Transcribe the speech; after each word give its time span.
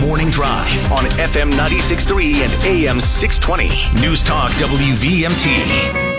Morning 0.00 0.30
Drive 0.30 0.92
on 0.92 1.04
FM 1.04 1.52
96.3 1.52 2.34
and 2.42 2.52
AM 2.66 3.00
620. 3.00 4.00
News 4.00 4.22
Talk 4.22 4.50
WVMT. 4.52 6.14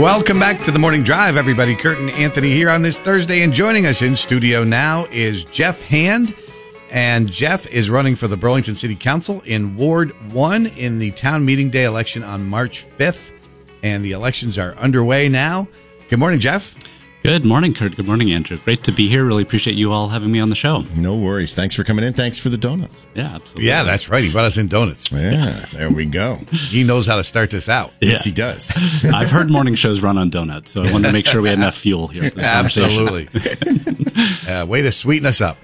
Welcome 0.00 0.38
back 0.38 0.62
to 0.62 0.70
the 0.70 0.78
morning 0.78 1.02
drive, 1.02 1.36
everybody. 1.36 1.74
Kurt 1.74 1.98
and 1.98 2.10
Anthony 2.10 2.50
here 2.50 2.70
on 2.70 2.82
this 2.82 3.00
Thursday, 3.00 3.42
and 3.42 3.52
joining 3.52 3.86
us 3.86 4.02
in 4.02 4.14
studio 4.14 4.62
now 4.62 5.06
is 5.10 5.44
Geoff 5.44 5.82
Hand. 5.82 6.36
And 6.90 7.30
Geoff 7.30 7.66
is 7.66 7.90
running 7.90 8.14
for 8.14 8.28
the 8.28 8.36
Burlington 8.36 8.76
City 8.76 8.94
Council 8.94 9.42
in 9.44 9.76
Ward 9.76 10.12
1 10.32 10.66
in 10.66 10.98
the 10.98 11.10
town 11.10 11.44
meeting 11.44 11.70
day 11.70 11.84
election 11.84 12.22
on 12.22 12.48
March 12.48 12.86
5th. 12.86 13.32
And 13.82 14.04
the 14.04 14.12
elections 14.12 14.58
are 14.58 14.74
underway 14.76 15.28
now. 15.28 15.66
Good 16.08 16.18
morning, 16.18 16.38
Geoff. 16.40 16.76
Good 17.22 17.44
morning, 17.44 17.74
Kurt. 17.74 17.96
Good 17.96 18.06
morning, 18.06 18.32
Andrew. 18.32 18.56
Great 18.56 18.82
to 18.84 18.92
be 18.92 19.06
here. 19.06 19.26
Really 19.26 19.42
appreciate 19.42 19.76
you 19.76 19.92
all 19.92 20.08
having 20.08 20.32
me 20.32 20.40
on 20.40 20.48
the 20.48 20.54
show. 20.56 20.84
No 20.96 21.14
worries. 21.18 21.54
Thanks 21.54 21.74
for 21.74 21.84
coming 21.84 22.02
in. 22.02 22.14
Thanks 22.14 22.38
for 22.38 22.48
the 22.48 22.56
donuts. 22.56 23.06
Yeah, 23.14 23.34
absolutely. 23.34 23.66
Yeah, 23.66 23.82
that's 23.82 24.08
right. 24.08 24.24
He 24.24 24.32
brought 24.32 24.46
us 24.46 24.56
in 24.56 24.68
donuts. 24.68 25.12
Yeah, 25.12 25.66
there 25.74 25.90
we 25.90 26.06
go. 26.06 26.38
He 26.70 26.82
knows 26.84 27.06
how 27.06 27.16
to 27.16 27.24
start 27.24 27.50
this 27.50 27.68
out. 27.68 27.92
Yeah. 28.00 28.10
Yes, 28.10 28.24
he 28.24 28.30
does. 28.32 28.72
I've 29.12 29.28
heard 29.28 29.50
morning 29.50 29.74
shows 29.74 30.00
run 30.00 30.16
on 30.18 30.30
donuts, 30.30 30.70
so 30.70 30.82
I 30.82 30.92
wanted 30.92 31.08
to 31.08 31.12
make 31.12 31.26
sure 31.26 31.42
we 31.42 31.48
had 31.48 31.58
enough 31.58 31.76
fuel 31.76 32.06
here. 32.06 32.22
For 32.30 32.36
this. 32.36 32.44
Absolutely. 32.46 33.28
uh, 34.48 34.64
way 34.66 34.80
to 34.82 34.92
sweeten 34.92 35.26
us 35.26 35.40
up. 35.40 35.58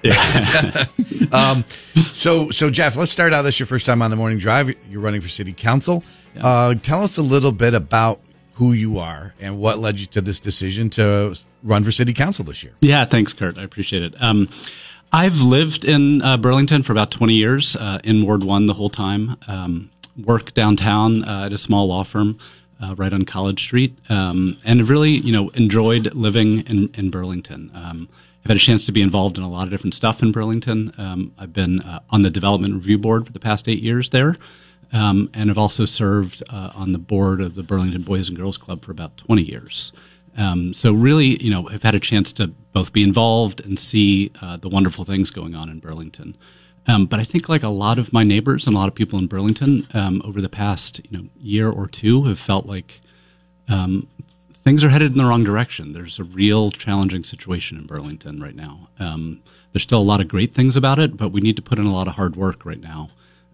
um, 1.31 1.63
so, 2.11 2.49
so 2.51 2.69
Geoff, 2.69 2.97
let's 2.97 3.11
start 3.11 3.31
out. 3.33 3.43
This 3.43 3.55
is 3.55 3.59
your 3.61 3.67
first 3.67 3.85
time 3.85 4.01
on 4.01 4.09
the 4.11 4.17
morning 4.17 4.37
drive. 4.37 4.69
You're 4.91 5.01
running 5.01 5.21
for 5.21 5.29
city 5.29 5.53
council. 5.53 6.03
Uh, 6.39 6.75
tell 6.75 7.01
us 7.01 7.17
a 7.17 7.21
little 7.23 7.51
bit 7.53 7.73
about 7.73 8.19
who 8.57 8.73
you 8.73 8.97
are 8.97 9.35
and 9.39 9.59
what 9.59 9.77
led 9.77 9.99
you 9.99 10.07
to 10.07 10.19
this 10.19 10.39
decision 10.39 10.89
to 10.89 11.37
run 11.63 11.83
for 11.83 11.91
city 11.91 12.11
council 12.11 12.43
this 12.43 12.63
year. 12.63 12.73
Yeah, 12.81 13.05
thanks, 13.05 13.31
Kurt. 13.31 13.57
I 13.57 13.63
appreciate 13.63 14.01
it. 14.01 14.21
Um, 14.21 14.49
I've 15.11 15.41
lived 15.41 15.85
in 15.85 16.21
uh, 16.23 16.37
Burlington 16.37 16.81
for 16.81 16.91
about 16.91 17.11
20 17.11 17.33
years, 17.33 17.75
uh, 17.75 17.99
in 18.03 18.25
Ward 18.25 18.43
1 18.43 18.65
the 18.65 18.73
whole 18.73 18.89
time. 18.89 19.37
Um, 19.47 19.91
work 20.17 20.53
downtown 20.55 21.23
uh, 21.23 21.45
at 21.45 21.53
a 21.53 21.57
small 21.57 21.87
law 21.87 22.03
firm 22.03 22.39
uh, 22.81 22.95
right 22.95 23.13
on 23.13 23.25
College 23.25 23.61
Street, 23.61 23.97
um, 24.09 24.57
and 24.65 24.89
really, 24.89 25.11
you 25.11 25.31
know, 25.31 25.49
enjoyed 25.49 26.13
living 26.15 26.61
in, 26.61 26.89
in 26.95 27.11
Burlington. 27.11 27.71
Um, 27.75 28.09
I've 28.43 28.49
had 28.49 28.57
a 28.57 28.59
chance 28.59 28.85
to 28.87 28.91
be 28.91 29.01
involved 29.01 29.37
in 29.37 29.43
a 29.43 29.49
lot 29.49 29.65
of 29.65 29.69
different 29.69 29.93
stuff 29.93 30.23
in 30.23 30.31
Burlington. 30.31 30.93
Um, 30.97 31.33
I've 31.37 31.53
been 31.53 31.81
uh, 31.81 31.99
on 32.09 32.23
the 32.23 32.29
Development 32.31 32.73
Review 32.73 32.97
Board 32.97 33.27
for 33.27 33.31
the 33.31 33.39
past 33.39 33.67
eight 33.67 33.83
years 33.83 34.09
there. 34.09 34.35
Um, 34.93 35.29
and 35.33 35.49
have 35.49 35.57
also 35.57 35.83
served 35.83 36.41
uh, 36.49 36.71
on 36.73 36.93
the 36.93 36.97
board 36.97 37.41
of 37.41 37.55
the 37.55 37.63
Burlington 37.63 38.03
Boys 38.03 38.29
and 38.29 38.37
Girls 38.37 38.57
Club 38.57 38.85
for 38.85 38.91
about 38.91 39.17
20 39.17 39.41
years. 39.41 39.91
Um, 40.37 40.73
so 40.73 40.93
really, 40.93 41.43
you 41.43 41.49
know, 41.49 41.67
I've 41.69 41.83
had 41.83 41.95
a 41.95 41.99
chance 41.99 42.31
to 42.33 42.47
both 42.47 42.93
be 42.93 43.03
involved 43.03 43.59
and 43.65 43.77
see 43.77 44.31
uh, 44.41 44.57
the 44.57 44.69
wonderful 44.69 45.03
things 45.03 45.29
going 45.29 45.55
on 45.55 45.69
in 45.69 45.79
Burlington. 45.79 46.37
Um, 46.87 47.05
but 47.05 47.19
I 47.19 47.23
think, 47.25 47.49
like 47.49 47.63
a 47.63 47.69
lot 47.69 47.99
of 47.99 48.13
my 48.13 48.23
neighbors 48.23 48.65
and 48.65 48.75
a 48.75 48.79
lot 48.79 48.87
of 48.87 48.95
people 48.95 49.19
in 49.19 49.27
Burlington, 49.27 49.87
um, 49.93 50.21
over 50.23 50.39
the 50.39 50.47
past 50.47 51.01
you 51.09 51.17
know 51.17 51.25
year 51.37 51.69
or 51.69 51.87
two, 51.87 52.23
have 52.25 52.39
felt 52.39 52.65
like 52.65 53.01
um, 53.67 54.07
things 54.63 54.83
are 54.83 54.89
headed 54.89 55.11
in 55.11 55.17
the 55.17 55.25
wrong 55.25 55.43
direction. 55.43 55.91
There's 55.91 56.17
a 56.17 56.23
real 56.23 56.71
challenging 56.71 57.23
situation 57.23 57.77
in 57.77 57.87
Burlington 57.87 58.41
right 58.41 58.55
now. 58.55 58.87
Um, 58.99 59.41
there's 59.73 59.83
still 59.83 59.99
a 59.99 60.01
lot 60.01 60.21
of 60.21 60.29
great 60.29 60.53
things 60.53 60.77
about 60.77 60.97
it, 60.97 61.17
but 61.17 61.33
we 61.33 61.41
need 61.41 61.57
to 61.57 61.61
put 61.61 61.77
in 61.77 61.85
a 61.85 61.93
lot 61.93 62.07
of 62.07 62.15
hard 62.15 62.37
work 62.37 62.65
right 62.65 62.79
now 62.79 63.09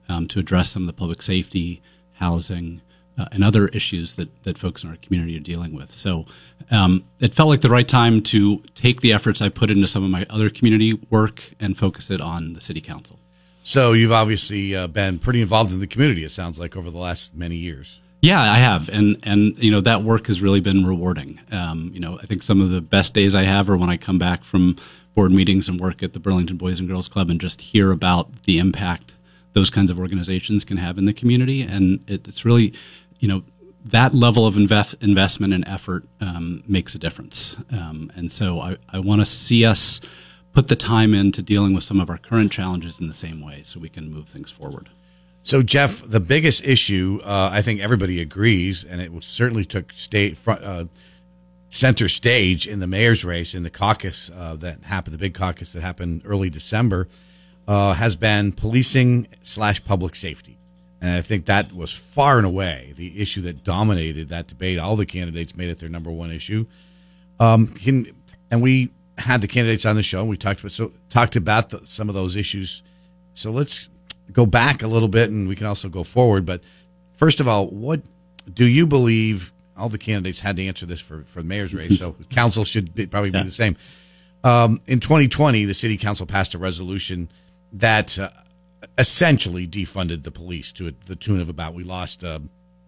um, 0.09 0.27
to 0.29 0.39
address 0.39 0.71
some 0.71 0.83
of 0.83 0.87
the 0.87 0.93
public 0.93 1.21
safety, 1.21 1.81
housing, 2.13 2.81
uh, 3.17 3.25
and 3.31 3.43
other 3.43 3.67
issues 3.67 4.15
that, 4.15 4.43
that 4.43 4.57
folks 4.57 4.83
in 4.83 4.89
our 4.89 4.95
community 4.97 5.37
are 5.37 5.41
dealing 5.41 5.73
with. 5.73 5.93
So 5.93 6.25
um, 6.71 7.05
it 7.19 7.33
felt 7.33 7.49
like 7.49 7.61
the 7.61 7.69
right 7.69 7.87
time 7.87 8.21
to 8.23 8.59
take 8.75 9.01
the 9.01 9.13
efforts 9.13 9.41
I 9.41 9.49
put 9.49 9.69
into 9.69 9.87
some 9.87 10.03
of 10.03 10.09
my 10.09 10.25
other 10.29 10.49
community 10.49 10.93
work 11.09 11.43
and 11.59 11.77
focus 11.77 12.09
it 12.09 12.21
on 12.21 12.53
the 12.53 12.61
city 12.61 12.81
council. 12.81 13.19
So 13.61 13.93
you've 13.93 14.11
obviously 14.11 14.75
uh, 14.75 14.87
been 14.87 15.19
pretty 15.19 15.41
involved 15.41 15.71
in 15.71 15.79
the 15.79 15.87
community. 15.87 16.23
It 16.23 16.31
sounds 16.31 16.59
like 16.59 16.75
over 16.75 16.89
the 16.89 16.97
last 16.97 17.35
many 17.35 17.55
years. 17.55 18.01
Yeah, 18.21 18.41
I 18.41 18.57
have, 18.57 18.87
and 18.87 19.17
and 19.23 19.57
you 19.61 19.69
know 19.69 19.81
that 19.81 20.03
work 20.03 20.27
has 20.27 20.41
really 20.41 20.61
been 20.61 20.85
rewarding. 20.85 21.41
Um, 21.51 21.91
you 21.93 21.99
know, 21.99 22.17
I 22.19 22.25
think 22.25 22.41
some 22.41 22.61
of 22.61 22.69
the 22.69 22.79
best 22.79 23.13
days 23.13 23.35
I 23.35 23.43
have 23.43 23.69
are 23.69 23.75
when 23.75 23.89
I 23.89 23.97
come 23.97 24.17
back 24.17 24.45
from 24.45 24.77
board 25.13 25.33
meetings 25.33 25.67
and 25.67 25.77
work 25.77 26.01
at 26.01 26.13
the 26.13 26.19
Burlington 26.19 26.55
Boys 26.55 26.79
and 26.79 26.87
Girls 26.87 27.09
Club 27.09 27.29
and 27.29 27.39
just 27.39 27.59
hear 27.59 27.91
about 27.91 28.43
the 28.43 28.59
impact 28.59 29.11
those 29.53 29.69
kinds 29.69 29.89
of 29.91 29.99
organizations 29.99 30.65
can 30.65 30.77
have 30.77 30.97
in 30.97 31.05
the 31.05 31.13
community, 31.13 31.61
and 31.61 31.99
it, 32.07 32.27
it's 32.27 32.43
really, 32.45 32.73
you 33.19 33.27
know, 33.27 33.43
that 33.85 34.13
level 34.13 34.47
of 34.47 34.55
invest, 34.55 34.95
investment 35.01 35.53
and 35.53 35.67
effort 35.67 36.05
um, 36.21 36.63
makes 36.67 36.95
a 36.95 36.97
difference. 36.97 37.55
Um, 37.71 38.11
and 38.15 38.31
so 38.31 38.59
I, 38.59 38.77
I 38.89 38.99
want 38.99 39.21
to 39.21 39.25
see 39.25 39.65
us 39.65 39.99
put 40.53 40.67
the 40.67 40.75
time 40.75 41.13
into 41.13 41.41
dealing 41.41 41.73
with 41.73 41.83
some 41.83 41.99
of 41.99 42.09
our 42.09 42.17
current 42.17 42.51
challenges 42.51 42.99
in 42.99 43.07
the 43.07 43.13
same 43.13 43.45
way, 43.45 43.63
so 43.63 43.79
we 43.79 43.89
can 43.89 44.11
move 44.11 44.27
things 44.29 44.49
forward. 44.51 44.89
So, 45.45 45.61
Geoff, 45.61 46.01
the 46.07 46.21
biggest 46.21 46.63
issue, 46.63 47.19
uh, 47.23 47.49
I 47.51 47.61
think 47.61 47.81
everybody 47.81 48.21
agrees, 48.21 48.85
and 48.85 49.01
it 49.01 49.11
certainly 49.23 49.65
took 49.65 49.91
state 49.91 50.37
front, 50.37 50.63
uh, 50.63 50.85
center 51.67 52.07
stage 52.07 52.67
in 52.67 52.79
the 52.79 52.87
mayor's 52.87 53.25
race 53.25 53.55
in 53.55 53.63
the 53.63 53.69
caucus 53.69 54.29
uh, 54.33 54.55
that 54.57 54.83
happened, 54.83 55.13
the 55.13 55.17
big 55.17 55.33
caucus 55.33 55.73
that 55.73 55.81
happened 55.81 56.21
early 56.23 56.49
December, 56.49 57.09
uh, 57.67 57.93
has 57.93 58.15
been 58.15 58.51
policing 58.51 59.27
slash 59.41 59.83
public 59.83 60.15
safety. 60.15 60.57
And 61.01 61.11
I 61.17 61.21
think 61.21 61.45
that 61.47 61.73
was 61.73 61.91
far 61.91 62.37
and 62.37 62.45
away 62.45 62.93
the 62.95 63.21
issue 63.21 63.41
that 63.41 63.63
dominated 63.63 64.29
that 64.29 64.47
debate. 64.47 64.79
All 64.79 64.95
the 64.95 65.05
candidates 65.05 65.55
made 65.55 65.69
it 65.69 65.79
their 65.79 65.89
number 65.89 66.11
one 66.11 66.31
issue. 66.31 66.65
Um, 67.39 67.67
can, 67.67 68.05
and 68.49 68.61
we 68.61 68.91
had 69.17 69.41
the 69.41 69.47
candidates 69.47 69.85
on 69.85 69.95
the 69.95 70.03
show, 70.03 70.21
and 70.21 70.29
we 70.29 70.37
talked 70.37 70.61
about 70.61 70.71
so 70.71 70.91
talked 71.09 71.35
about 71.35 71.69
the, 71.71 71.81
some 71.85 72.07
of 72.09 72.15
those 72.15 72.35
issues. 72.35 72.83
So 73.33 73.51
let's 73.51 73.89
go 74.31 74.45
back 74.45 74.81
a 74.81 74.87
little 74.87 75.09
bit 75.09 75.29
and 75.29 75.47
we 75.47 75.55
can 75.55 75.67
also 75.67 75.89
go 75.89 76.03
forward. 76.03 76.45
But 76.45 76.63
first 77.11 77.39
of 77.41 77.47
all, 77.47 77.67
what 77.67 78.01
do 78.53 78.65
you 78.65 78.87
believe? 78.87 79.51
All 79.75 79.89
the 79.89 79.97
candidates 79.97 80.39
had 80.39 80.55
to 80.57 80.65
answer 80.65 80.85
this 80.85 81.01
for, 81.01 81.23
for 81.23 81.41
the 81.41 81.47
mayor's 81.47 81.73
race, 81.73 81.97
so 81.97 82.15
council 82.29 82.63
should 82.63 82.93
be, 82.93 83.07
probably 83.07 83.31
be 83.31 83.39
Yeah. 83.39 83.43
the 83.45 83.51
same. 83.51 83.75
Um, 84.43 84.79
in 84.85 84.99
2020, 84.99 85.65
the 85.65 85.73
city 85.73 85.97
council 85.97 86.25
passed 86.27 86.53
a 86.53 86.57
resolution 86.59 87.29
that 87.73 88.17
uh, 88.19 88.29
essentially 88.97 89.67
defunded 89.67 90.23
the 90.23 90.31
police 90.31 90.71
to 90.73 90.91
the 91.05 91.15
tune 91.15 91.39
of 91.39 91.49
about 91.49 91.73
we 91.73 91.83
lost, 91.83 92.23
uh, 92.23 92.39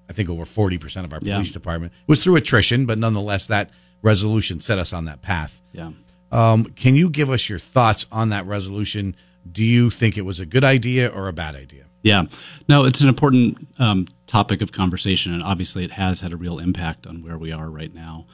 I 0.09 0.13
think, 0.13 0.29
over 0.29 0.45
40 0.45 0.77
percent 0.77 1.05
of 1.05 1.13
our 1.13 1.19
Yeah. 1.21 1.35
police 1.35 1.51
department. 1.51 1.93
It 1.93 2.07
was 2.07 2.23
through 2.23 2.35
attrition, 2.37 2.85
but 2.85 2.97
nonetheless, 2.97 3.47
that 3.47 3.71
resolution 4.01 4.59
set 4.61 4.77
us 4.77 4.93
on 4.93 5.05
that 5.05 5.21
path. 5.21 5.61
Yeah. 5.73 5.91
Um, 6.31 6.65
can 6.65 6.95
you 6.95 7.09
give 7.09 7.29
us 7.29 7.49
your 7.49 7.59
thoughts 7.59 8.05
on 8.11 8.29
that 8.29 8.45
resolution? 8.45 9.15
Do 9.49 9.63
you 9.63 9.89
think 9.89 10.17
it 10.17 10.23
was 10.23 10.39
a 10.39 10.45
good 10.45 10.63
idea 10.63 11.07
or 11.07 11.27
a 11.27 11.33
bad 11.33 11.55
idea? 11.55 11.85
Yeah, 12.01 12.25
no, 12.67 12.83
it's 12.83 13.01
an 13.01 13.07
important 13.07 13.67
um, 13.79 14.07
topic 14.27 14.61
of 14.61 14.71
conversation, 14.71 15.33
and 15.33 15.41
obviously, 15.41 15.83
it 15.83 15.91
has 15.91 16.21
had 16.21 16.33
a 16.33 16.37
real 16.37 16.59
impact 16.59 17.07
on 17.07 17.23
where 17.23 17.37
we 17.37 17.51
are 17.51 17.67
right 17.69 17.93
now. 17.93 18.27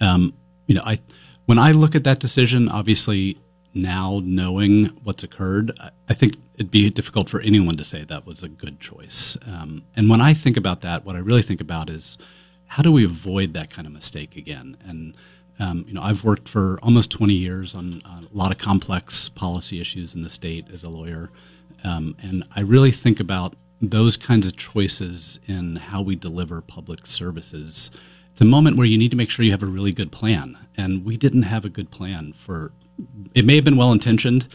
Um, 0.00 0.32
you 0.66 0.74
know, 0.74 0.82
I 0.84 1.00
when 1.44 1.58
I 1.58 1.72
look 1.72 1.94
at 1.94 2.04
that 2.04 2.20
decision, 2.20 2.68
obviously 2.70 3.38
now 3.74 4.20
knowing 4.24 4.86
what's 5.04 5.22
occurred, 5.22 5.72
I, 6.08 6.14
think 6.14 6.36
it'd 6.54 6.70
be 6.70 6.88
difficult 6.90 7.28
for 7.28 7.40
anyone 7.40 7.76
to 7.76 7.84
say 7.84 8.04
that 8.04 8.26
was 8.26 8.42
a 8.42 8.48
good 8.48 8.80
choice. 8.80 9.36
Um, 9.46 9.82
and 9.94 10.08
when 10.08 10.20
I 10.20 10.34
think 10.34 10.56
about 10.56 10.80
that, 10.80 11.04
what 11.04 11.16
I 11.16 11.20
really 11.20 11.42
think 11.42 11.60
about 11.60 11.90
is 11.90 12.18
how 12.66 12.82
do 12.82 12.90
we 12.90 13.04
avoid 13.04 13.52
that 13.54 13.70
kind 13.70 13.86
of 13.86 13.92
mistake 13.92 14.36
again? 14.36 14.76
And 14.84 15.14
um, 15.60 15.84
you 15.88 15.94
know, 15.94 16.02
I've 16.02 16.24
worked 16.24 16.48
for 16.48 16.78
almost 16.82 17.10
20 17.10 17.34
years 17.34 17.74
on, 17.74 18.00
on 18.04 18.28
a 18.32 18.36
lot 18.36 18.52
of 18.52 18.58
complex 18.58 19.28
policy 19.28 19.80
issues 19.80 20.14
in 20.14 20.22
the 20.22 20.30
state 20.30 20.66
as 20.72 20.84
a 20.84 20.88
lawyer, 20.88 21.30
um, 21.84 22.16
and 22.22 22.44
I 22.54 22.60
really 22.60 22.92
think 22.92 23.20
about 23.20 23.54
those 23.80 24.16
kinds 24.16 24.46
of 24.46 24.56
choices 24.56 25.38
in 25.46 25.76
how 25.76 26.02
we 26.02 26.16
deliver 26.16 26.60
public 26.60 27.06
services. 27.06 27.90
It's 28.32 28.40
a 28.40 28.44
moment 28.44 28.76
where 28.76 28.86
you 28.86 28.98
need 28.98 29.10
to 29.10 29.16
make 29.16 29.30
sure 29.30 29.44
you 29.44 29.50
have 29.52 29.62
a 29.62 29.66
really 29.66 29.92
good 29.92 30.12
plan, 30.12 30.56
and 30.76 31.04
we 31.04 31.16
didn't 31.16 31.42
have 31.42 31.64
a 31.64 31.68
good 31.68 31.90
plan 31.90 32.32
for. 32.32 32.72
It 33.34 33.44
may 33.44 33.56
have 33.56 33.64
been 33.64 33.76
well 33.76 33.92
intentioned 33.92 34.48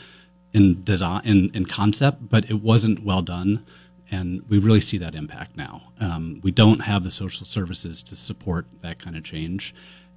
in 0.53 0.83
design, 0.83 1.21
in, 1.25 1.51
in 1.53 1.65
concept, 1.65 2.29
but 2.29 2.49
it 2.49 2.61
wasn't 2.61 3.03
well 3.03 3.21
done 3.21 3.65
and 4.13 4.47
we 4.47 4.59
really 4.59 4.79
see 4.79 4.99
that 4.99 5.15
impact 5.15 5.57
now. 5.57 5.81
Um, 5.99 6.39
we 6.43 6.51
don't 6.51 6.81
have 6.81 7.03
the 7.03 7.09
social 7.09 7.47
services 7.47 8.03
to 8.03 8.15
support 8.15 8.67
that 8.81 8.99
kind 8.99 9.15
of 9.15 9.23
change, 9.23 9.73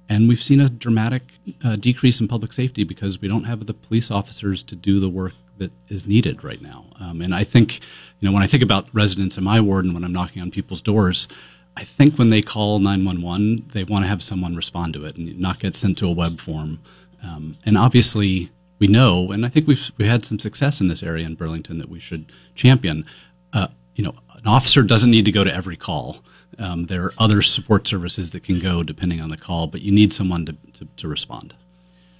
and 0.07 0.29
we've 0.29 0.41
seen 0.41 0.61
a 0.61 0.69
dramatic 0.69 1.33
uh, 1.63 1.75
decrease 1.75 2.21
in 2.21 2.27
public 2.27 2.53
safety 2.53 2.83
because 2.83 3.19
we 3.19 3.27
don't 3.27 3.45
have 3.45 3.65
the 3.65 3.73
police 3.73 4.11
officers 4.11 4.63
to 4.63 4.75
do 4.75 4.99
the 4.99 5.09
work 5.09 5.33
that 5.57 5.71
is 5.87 6.05
needed 6.05 6.43
right 6.43 6.61
now. 6.61 6.85
Um, 6.99 7.21
and 7.21 7.33
I 7.33 7.43
think, 7.43 7.79
you 8.19 8.27
know, 8.27 8.31
when 8.31 8.43
I 8.43 8.47
think 8.47 8.61
about 8.61 8.87
residents 8.93 9.37
in 9.37 9.43
my 9.43 9.59
ward 9.59 9.85
and 9.85 9.93
when 9.93 10.03
I'm 10.03 10.13
knocking 10.13 10.41
on 10.41 10.51
people's 10.51 10.81
doors. 10.81 11.27
I 11.75 11.83
think 11.83 12.17
when 12.17 12.29
they 12.29 12.41
call 12.41 12.79
911, 12.79 13.67
they 13.73 13.83
want 13.83 14.03
to 14.03 14.07
have 14.07 14.23
someone 14.23 14.55
respond 14.55 14.93
to 14.93 15.05
it 15.05 15.17
and 15.17 15.39
not 15.39 15.59
get 15.59 15.75
sent 15.75 15.99
to 15.99 16.07
a 16.07 16.11
web 16.11 16.39
form. 16.41 16.79
Um, 17.23 17.57
and 17.65 17.77
obviously, 17.77 18.51
we 18.79 18.87
know, 18.87 19.31
and 19.31 19.45
I 19.45 19.49
think 19.49 19.67
we've 19.67 19.91
we 19.97 20.05
had 20.05 20.25
some 20.25 20.39
success 20.39 20.81
in 20.81 20.87
this 20.87 21.03
area 21.03 21.25
in 21.25 21.35
Burlington 21.35 21.77
that 21.79 21.89
we 21.89 21.99
should 21.99 22.31
champion. 22.55 23.05
Uh, 23.53 23.67
you 23.95 24.03
know, 24.03 24.13
an 24.35 24.47
officer 24.47 24.83
doesn't 24.83 25.09
need 25.09 25.25
to 25.25 25.31
go 25.31 25.43
to 25.43 25.53
every 25.53 25.77
call. 25.77 26.23
Um, 26.59 26.85
there 26.85 27.03
are 27.05 27.13
other 27.17 27.41
support 27.41 27.87
services 27.87 28.31
that 28.31 28.43
can 28.43 28.59
go 28.59 28.83
depending 28.83 29.21
on 29.21 29.29
the 29.29 29.37
call, 29.37 29.67
but 29.67 29.81
you 29.81 29.91
need 29.91 30.13
someone 30.13 30.45
to, 30.45 30.53
to, 30.73 30.87
to 30.97 31.07
respond. 31.07 31.53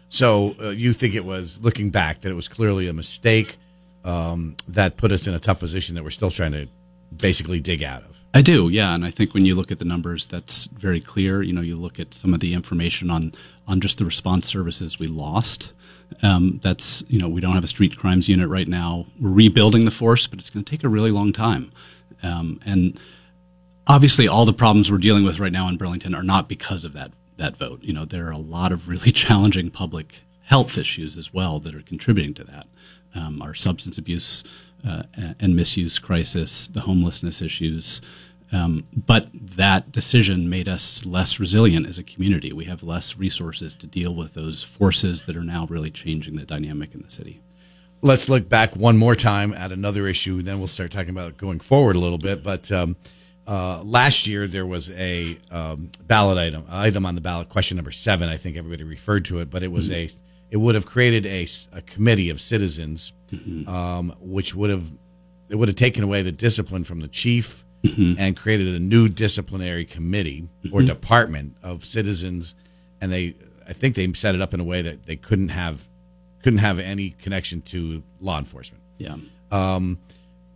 So 0.09 0.55
uh, 0.61 0.69
you 0.69 0.93
think 0.93 1.15
it 1.15 1.25
was 1.25 1.59
looking 1.61 1.89
back 1.89 2.21
that 2.21 2.31
it 2.31 2.35
was 2.35 2.47
clearly 2.47 2.87
a 2.87 2.93
mistake 2.93 3.57
um, 4.03 4.55
that 4.69 4.97
put 4.97 5.11
us 5.11 5.27
in 5.27 5.33
a 5.33 5.39
tough 5.39 5.59
position 5.59 5.95
that 5.95 6.03
we're 6.03 6.09
still 6.11 6.31
trying 6.31 6.53
to 6.53 6.67
basically 7.15 7.59
dig 7.59 7.83
out 7.83 8.03
of. 8.03 8.16
I 8.33 8.41
do, 8.41 8.69
yeah, 8.69 8.93
and 8.93 9.05
I 9.05 9.11
think 9.11 9.33
when 9.33 9.45
you 9.45 9.55
look 9.55 9.71
at 9.71 9.79
the 9.79 9.85
numbers, 9.85 10.27
that's 10.27 10.65
very 10.65 11.01
clear. 11.01 11.41
You 11.41 11.53
know, 11.53 11.61
you 11.61 11.75
look 11.75 11.99
at 11.99 12.13
some 12.13 12.33
of 12.33 12.39
the 12.39 12.53
information 12.53 13.09
on 13.09 13.33
on 13.67 13.81
just 13.81 13.97
the 13.97 14.05
response 14.05 14.45
services 14.45 14.99
we 14.99 15.07
lost. 15.07 15.73
Um, 16.21 16.59
that's 16.61 17.03
you 17.07 17.19
know, 17.19 17.29
we 17.29 17.41
don't 17.41 17.53
have 17.53 17.63
a 17.63 17.69
street 17.69 17.97
crimes 17.97 18.29
unit 18.29 18.49
right 18.49 18.67
now. 18.67 19.07
We're 19.19 19.31
rebuilding 19.31 19.85
the 19.85 19.91
force, 19.91 20.27
but 20.27 20.39
it's 20.39 20.49
going 20.49 20.63
to 20.63 20.69
take 20.69 20.83
a 20.83 20.89
really 20.89 21.11
long 21.11 21.33
time. 21.33 21.71
Um, 22.21 22.59
and 22.65 22.99
obviously, 23.87 24.27
all 24.27 24.45
the 24.45 24.53
problems 24.53 24.91
we're 24.91 24.97
dealing 24.97 25.23
with 25.23 25.39
right 25.39 25.51
now 25.51 25.67
in 25.69 25.77
Burlington 25.77 26.13
are 26.13 26.23
not 26.23 26.49
because 26.49 26.85
of 26.85 26.93
that 26.93 27.11
that 27.37 27.57
vote. 27.57 27.81
You 27.81 27.93
know, 27.93 28.05
there 28.05 28.27
are 28.27 28.31
a 28.31 28.37
lot 28.37 28.71
of 28.71 28.89
really 28.89 29.11
challenging 29.23 29.71
public 29.71 30.23
health 30.43 30.77
issues 30.77 31.17
as 31.17 31.33
well 31.33 31.59
that 31.59 31.75
are 31.75 31.81
contributing 31.81 32.33
to 32.35 32.43
that. 32.45 32.67
Um, 33.15 33.41
our 33.41 33.55
substance 33.55 33.97
abuse 33.97 34.43
uh, 34.85 35.03
and 35.39 35.55
misuse 35.55 35.99
crisis, 35.99 36.67
the 36.67 36.81
homelessness 36.81 37.41
issues. 37.41 38.01
Um, 38.51 38.85
but 38.95 39.27
that 39.33 39.91
decision 39.91 40.49
made 40.49 40.69
us 40.69 41.05
less 41.05 41.39
resilient 41.39 41.85
as 41.85 41.99
a 41.99 42.03
community. 42.03 42.53
We 42.53 42.65
have 42.65 42.81
less 42.81 43.17
resources 43.17 43.75
to 43.75 43.87
deal 43.87 44.15
with 44.15 44.33
those 44.33 44.63
forces 44.63 45.25
that 45.25 45.35
are 45.35 45.43
now 45.43 45.67
really 45.67 45.91
changing 45.91 46.37
the 46.37 46.45
dynamic 46.45 46.93
in 46.93 47.01
the 47.01 47.11
city. 47.11 47.41
Let's 48.01 48.29
look 48.29 48.47
back 48.47 48.75
one 48.75 48.97
more 48.97 49.15
time 49.15 49.53
at 49.53 49.71
another 49.71 50.07
issue, 50.07 50.41
then 50.43 50.59
we'll 50.59 50.67
start 50.67 50.91
talking 50.91 51.09
about 51.09 51.35
going 51.35 51.59
forward 51.59 51.95
a 51.95 51.99
little 51.99 52.19
bit. 52.19 52.43
But 52.43 52.71
um, 52.71 52.95
uh, 53.47 53.81
last 53.83 54.27
year 54.27 54.47
there 54.47 54.65
was 54.65 54.91
a 54.91 55.37
um, 55.51 55.89
ballot 56.05 56.37
item, 56.37 56.65
item 56.69 57.05
on 57.05 57.15
the 57.15 57.21
ballot, 57.21 57.49
question 57.49 57.75
number 57.75 57.91
seven. 57.91 58.29
I 58.29 58.37
think 58.37 58.55
everybody 58.55 58.83
referred 58.83 59.25
to 59.25 59.39
it, 59.39 59.49
but 59.49 59.63
it 59.63 59.71
was 59.71 59.89
mm-hmm. 59.89 60.15
a 60.15 60.26
it 60.49 60.57
would 60.57 60.75
have 60.75 60.85
created 60.85 61.25
a, 61.25 61.47
a 61.73 61.81
committee 61.81 62.29
of 62.29 62.39
citizens, 62.39 63.13
mm-hmm. 63.31 63.67
um, 63.69 64.13
which 64.19 64.55
would 64.55 64.69
have 64.69 64.91
it 65.49 65.55
would 65.55 65.69
have 65.69 65.75
taken 65.75 66.03
away 66.03 66.21
the 66.21 66.31
discipline 66.31 66.83
from 66.83 66.99
the 66.99 67.07
chief 67.07 67.63
mm-hmm. 67.83 68.13
and 68.17 68.35
created 68.35 68.67
a 68.67 68.79
new 68.79 69.07
disciplinary 69.07 69.85
committee 69.85 70.47
or 70.71 70.79
mm-hmm. 70.79 70.87
department 70.87 71.55
of 71.63 71.83
citizens, 71.85 72.55
and 73.01 73.11
they 73.11 73.35
I 73.67 73.73
think 73.73 73.95
they 73.95 74.11
set 74.13 74.35
it 74.35 74.41
up 74.41 74.53
in 74.53 74.59
a 74.59 74.63
way 74.63 74.81
that 74.81 75.05
they 75.05 75.15
couldn't 75.15 75.49
have 75.49 75.87
couldn't 76.43 76.59
have 76.59 76.79
any 76.79 77.11
connection 77.11 77.61
to 77.61 78.03
law 78.19 78.37
enforcement. 78.37 78.83
Yeah. 78.97 79.17
Um, 79.51 79.99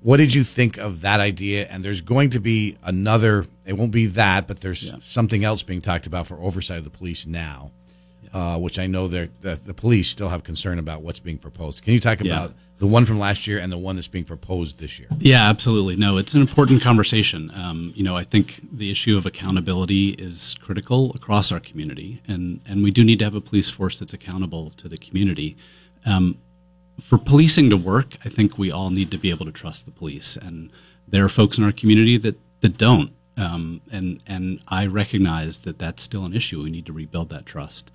what 0.02 0.18
did 0.18 0.34
you 0.34 0.44
think 0.44 0.78
of 0.78 1.02
that 1.02 1.20
idea? 1.20 1.68
And 1.70 1.84
there's 1.84 2.02
going 2.02 2.32
to 2.32 2.40
be 2.40 2.78
another. 2.84 3.46
It 3.66 3.74
won't 3.74 3.92
be 3.92 4.08
that, 4.08 4.48
but 4.48 4.62
there's 4.62 4.92
yeah. 4.92 5.00
something 5.00 5.44
else 5.44 5.64
being 5.64 5.82
talked 5.82 6.08
about 6.08 6.28
for 6.28 6.40
oversight 6.40 6.80
of 6.80 6.84
the 6.86 6.90
police 6.90 7.28
now 7.28 7.72
uh, 8.34 8.58
which 8.58 8.80
I 8.80 8.88
know 8.88 9.08
the, 9.08 9.30
the 9.42 9.74
police 9.74 10.10
still 10.10 10.30
have 10.30 10.44
concern 10.44 10.80
about 10.80 11.02
what's 11.02 11.20
being 11.20 11.38
proposed. 11.38 11.84
Can 11.84 11.94
you 11.94 12.00
talk 12.00 12.22
about 12.22 12.50
yeah. 12.52 12.56
the 12.80 12.88
one 12.88 13.06
from 13.06 13.20
last 13.20 13.46
year 13.46 13.60
and 13.60 13.72
the 13.72 13.78
one 13.78 13.96
that's 13.96 14.08
being 14.08 14.24
proposed 14.24 14.80
this 14.80 15.00
year? 15.00 15.10
Yeah, 15.20 15.50
absolutely. 15.50 15.98
No, 15.98 16.18
it's 16.18 16.34
an 16.34 16.42
important 16.42 16.82
conversation. 16.82 17.52
Um, 17.56 17.92
you 17.96 18.04
know, 18.04 18.16
I 18.16 18.24
think 18.24 18.62
the 18.72 18.90
issue 18.90 19.18
of 19.18 19.26
accountability 19.26 20.10
is 20.12 20.56
critical 20.62 21.12
across 21.14 21.52
our 21.52 21.60
community, 21.60 22.22
and, 22.28 22.62
and 22.66 22.84
we 22.84 22.92
do 22.92 23.04
need 23.04 23.20
to 23.20 23.26
have 23.26 23.36
a 23.36 23.42
police 23.42 23.70
force 23.70 24.00
that's 24.00 24.14
accountable 24.14 24.70
to 24.72 24.88
the 24.88 24.98
community. 24.98 25.58
Um, 26.06 26.38
for 27.02 27.18
policing 27.18 27.70
to 27.70 27.78
work, 27.78 28.16
I 28.24 28.30
think 28.30 28.58
we 28.58 28.72
all 28.72 28.92
need 28.92 29.12
to 29.12 29.18
be 29.18 29.30
able 29.30 29.46
to 29.46 29.52
trust 29.52 29.86
the 29.86 29.92
police, 29.92 30.38
and 30.38 30.72
there 31.08 31.26
are 31.26 31.30
folks 31.30 31.58
in 31.58 31.64
our 31.64 31.72
community 31.72 32.18
that, 32.18 32.40
that 32.62 32.78
don't. 32.78 33.12
Um, 33.38 33.82
and 33.92 34.22
and 34.28 34.62
I 34.68 34.86
recognize 34.86 35.62
that 35.62 35.80
that's 35.80 36.04
still 36.04 36.26
an 36.26 36.34
issue. 36.34 36.64
We 36.64 36.70
need 36.70 36.86
to 36.86 36.94
rebuild 36.94 37.30
that 37.30 37.46
trust. 37.46 37.90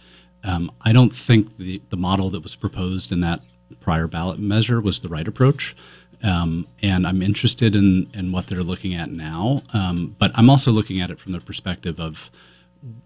Um, 0.47 0.71
I 0.81 0.93
don't 0.93 1.15
think 1.15 1.59
the, 1.59 1.83
the 1.91 1.97
model 1.97 2.31
that 2.31 2.43
was 2.43 2.57
proposed 2.57 3.13
in 3.13 3.21
that 3.21 3.41
prior 3.81 4.07
ballot 4.07 4.39
measure 4.39 4.81
was 4.81 5.01
the 5.01 5.09
right 5.09 5.27
approach. 5.27 5.77
Um, 6.23 6.67
and 6.83 7.07
I'm 7.07 7.21
interested 7.21 7.75
in, 7.75 8.09
in 8.15 8.33
what 8.33 8.47
they're 8.47 8.63
looking 8.63 8.95
at 8.95 9.11
now. 9.11 9.63
Um, 9.75 10.17
but 10.19 10.31
I'm 10.35 10.49
also 10.49 10.71
looking 10.73 11.01
at 11.01 11.11
it 11.11 11.19
from 11.19 11.33
the 11.33 11.41
perspective 11.41 12.01
of, 12.01 12.31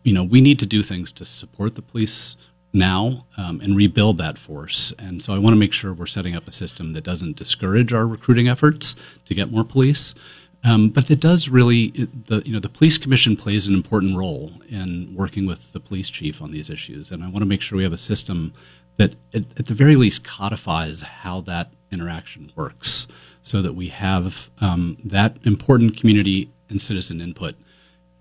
you 0.04 0.12
know, 0.12 0.22
we 0.22 0.40
need 0.40 0.58
to 0.60 0.66
do 0.66 0.82
things 0.82 1.10
to 1.12 1.24
support 1.24 1.74
the 1.74 1.82
police 1.82 2.36
now 2.72 3.26
um, 3.36 3.60
and 3.62 3.76
rebuild 3.76 4.18
that 4.18 4.38
force. 4.38 4.92
And 4.98 5.22
so 5.22 5.32
I 5.34 5.38
want 5.38 5.54
to 5.54 5.58
make 5.58 5.72
sure 5.72 5.92
we're 5.92 6.06
setting 6.06 6.36
up 6.36 6.46
a 6.46 6.52
system 6.52 6.92
that 6.92 7.02
doesn't 7.02 7.36
discourage 7.36 7.92
our 7.92 8.06
recruiting 8.06 8.48
efforts 8.48 8.94
to 9.24 9.34
get 9.34 9.50
more 9.50 9.64
police. 9.64 10.14
Um, 10.62 10.90
but 10.90 11.10
it 11.10 11.20
does 11.20 11.48
really 11.48 11.88
the 12.26 12.42
you 12.44 12.52
know 12.52 12.58
the 12.60 12.68
police 12.68 12.98
commission 12.98 13.34
plays 13.34 13.66
an 13.66 13.74
important 13.74 14.16
role 14.16 14.52
in 14.68 15.14
working 15.14 15.46
with 15.46 15.72
the 15.72 15.80
police 15.80 16.10
chief 16.10 16.42
on 16.42 16.50
these 16.50 16.68
issues, 16.68 17.10
and 17.10 17.24
I 17.24 17.26
want 17.28 17.38
to 17.38 17.46
make 17.46 17.62
sure 17.62 17.78
we 17.78 17.84
have 17.84 17.94
a 17.94 17.98
system 17.98 18.52
that 18.98 19.14
at, 19.32 19.44
at 19.58 19.66
the 19.66 19.74
very 19.74 19.96
least 19.96 20.22
codifies 20.22 21.00
how 21.02 21.40
that 21.42 21.72
interaction 21.90 22.52
works, 22.56 23.06
so 23.42 23.62
that 23.62 23.74
we 23.74 23.88
have 23.88 24.50
um, 24.60 24.98
that 25.02 25.38
important 25.44 25.96
community 25.96 26.50
and 26.68 26.80
citizen 26.82 27.22
input 27.22 27.54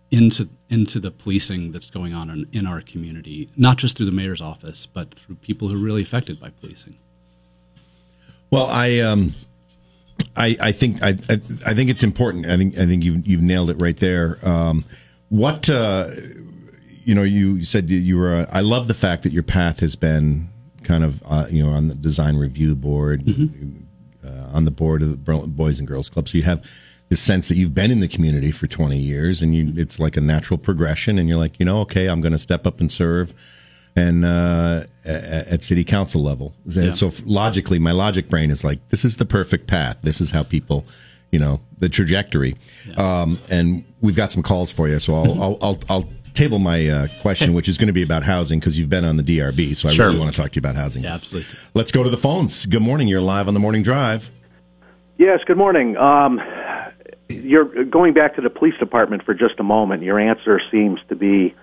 into 0.10 0.48
into 0.70 1.00
the 1.00 1.12
policing 1.12 1.74
that's 1.74 1.90
going 1.90 2.14
on 2.14 2.30
in, 2.30 2.48
in 2.54 2.66
our 2.66 2.80
community, 2.82 3.50
not 3.58 3.78
just 3.78 3.98
through 3.98 4.06
the 4.06 4.14
mayor's 4.14 4.42
office, 4.42 4.86
but 4.86 5.14
through 5.14 5.36
people 5.36 5.68
who 5.68 5.76
are 5.76 5.84
really 5.84 6.04
affected 6.04 6.40
by 6.40 6.50
policing. 6.50 6.98
Well, 8.50 8.68
I 8.68 9.00
um, 9.00 9.34
I, 10.36 10.56
I 10.62 10.72
think 10.72 11.04
I, 11.04 11.10
I, 11.10 11.74
think 11.74 11.90
it's 11.90 12.04
important. 12.04 12.46
I 12.46 12.58
think 12.58 12.78
I 12.78 12.86
think 12.86 13.04
you 13.04 13.22
you've 13.26 13.42
nailed 13.42 13.70
it 13.70 13.78
right 13.82 13.98
there. 13.98 14.38
Um, 14.44 14.86
what 15.30 15.70
uh, 15.70 16.06
you 17.04 17.16
know, 17.16 17.24
you 17.24 17.64
said 17.64 17.90
you 17.90 18.18
were. 18.18 18.34
Uh, 18.34 18.46
I 18.52 18.62
love 18.62 18.88
the 18.88 18.94
fact 18.94 19.24
that 19.24 19.32
your 19.32 19.44
path 19.44 19.80
has 19.80 19.96
been 19.96 20.50
kind 20.84 21.04
of 21.04 21.24
uh, 21.26 21.46
you 21.50 21.66
know 21.66 21.72
on 21.72 21.88
the 21.88 21.96
design 21.96 22.38
review 22.38 22.76
board, 22.76 23.26
mm-hmm. 23.26 24.28
uh, 24.28 24.56
on 24.56 24.66
the 24.66 24.72
board 24.72 25.02
of 25.02 25.10
the 25.10 25.48
Boys 25.48 25.80
and 25.80 25.88
Girls 25.88 26.10
Club. 26.10 26.28
So 26.28 26.38
you 26.38 26.44
have 26.44 26.62
this 27.10 27.22
sense 27.22 27.50
that 27.50 27.56
you've 27.56 27.74
been 27.74 27.90
in 27.90 28.00
the 28.00 28.08
community 28.08 28.52
for 28.52 28.68
20 28.68 28.96
years, 28.96 29.42
and 29.42 29.56
you 29.56 29.74
it's 29.76 30.00
like 30.00 30.18
a 30.18 30.22
natural 30.22 30.58
progression. 30.58 31.18
And 31.18 31.28
you're 31.28 31.40
like, 31.40 31.60
you 31.60 31.66
know, 31.66 31.82
okay, 31.82 32.08
I'm 32.08 32.22
going 32.22 32.32
to 32.32 32.40
step 32.40 32.68
up 32.68 32.80
and 32.80 32.92
serve 32.92 33.34
and 34.00 34.26
uh, 34.26 34.82
at 35.06 35.62
city 35.62 35.84
council 35.84 36.24
level. 36.24 36.54
Yeah. 36.66 36.92
So 36.92 37.12
logically, 37.26 37.80
my 37.80 37.92
logic 37.92 38.30
brain 38.30 38.50
is 38.50 38.64
like, 38.64 38.88
this 38.90 39.04
is 39.04 39.18
the 39.18 39.26
perfect 39.26 39.68
path. 39.68 40.02
This 40.04 40.22
is 40.22 40.32
how 40.32 40.44
people, 40.44 40.86
you 41.32 41.40
know, 41.40 41.60
the 41.80 41.90
trajectory. 41.90 42.56
Yeah. 42.88 43.22
Um, 43.22 43.40
and 43.52 43.84
we've 44.02 44.16
got 44.16 44.32
some 44.32 44.44
calls 44.44 44.72
for 44.72 44.88
you, 44.88 45.00
so 45.00 45.16
I'll 45.16 45.44
I'll, 45.44 45.58
I'll, 45.62 45.80
I'll 45.90 46.10
table 46.34 46.60
my 46.60 46.88
uh, 46.88 47.08
question, 47.22 47.54
which 47.54 47.68
is 47.68 47.78
going 47.78 47.88
to 47.88 47.94
be 47.94 48.04
about 48.04 48.24
housing 48.24 48.60
because 48.60 48.80
you've 48.80 48.90
been 48.90 49.04
on 49.04 49.18
the 49.18 49.24
DRB. 49.24 49.76
So 49.76 49.90
I 49.90 49.94
sure. 49.94 50.08
really 50.08 50.20
want 50.20 50.34
to 50.34 50.42
talk 50.42 50.52
to 50.52 50.56
you 50.56 50.62
about 50.62 50.76
housing. 50.76 51.04
Yeah, 51.04 51.16
absolutely. 51.16 51.52
Let's 51.74 51.92
go 51.92 52.02
to 52.04 52.10
the 52.10 52.18
phones. 52.18 52.66
Good 52.66 52.82
morning. 52.82 53.10
You're 53.10 53.22
live 53.22 53.50
on 53.50 53.54
the 53.54 53.60
morning 53.60 53.84
drive. 53.84 54.32
Yes. 55.18 55.42
Good 55.46 55.58
morning. 55.58 55.98
Um, 55.98 56.40
you're 57.28 57.84
going 57.84 58.14
back 58.14 58.36
to 58.36 58.42
the 58.42 58.50
police 58.50 58.76
department 58.80 59.24
for 59.24 59.34
just 59.34 59.60
a 59.60 59.64
moment. 59.64 60.04
Your 60.04 60.18
answer 60.18 60.62
seems 60.72 61.00
to 61.10 61.16
be 61.16 61.54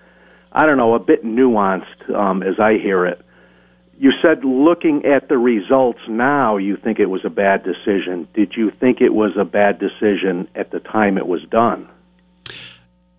I 0.52 0.66
don't 0.66 0.76
know, 0.76 0.94
a 0.94 0.98
bit 0.98 1.24
nuanced 1.24 2.14
um, 2.14 2.42
as 2.42 2.58
I 2.58 2.74
hear 2.74 3.06
it. 3.06 3.20
You 3.98 4.12
said 4.20 4.44
looking 4.44 5.06
at 5.06 5.28
the 5.28 5.38
results 5.38 6.00
now, 6.08 6.58
you 6.58 6.76
think 6.76 6.98
it 6.98 7.06
was 7.06 7.24
a 7.24 7.30
bad 7.30 7.64
decision. 7.64 8.28
Did 8.34 8.54
you 8.56 8.70
think 8.70 9.00
it 9.00 9.14
was 9.14 9.32
a 9.38 9.44
bad 9.44 9.78
decision 9.78 10.48
at 10.54 10.70
the 10.70 10.80
time 10.80 11.16
it 11.16 11.26
was 11.26 11.42
done? 11.44 11.88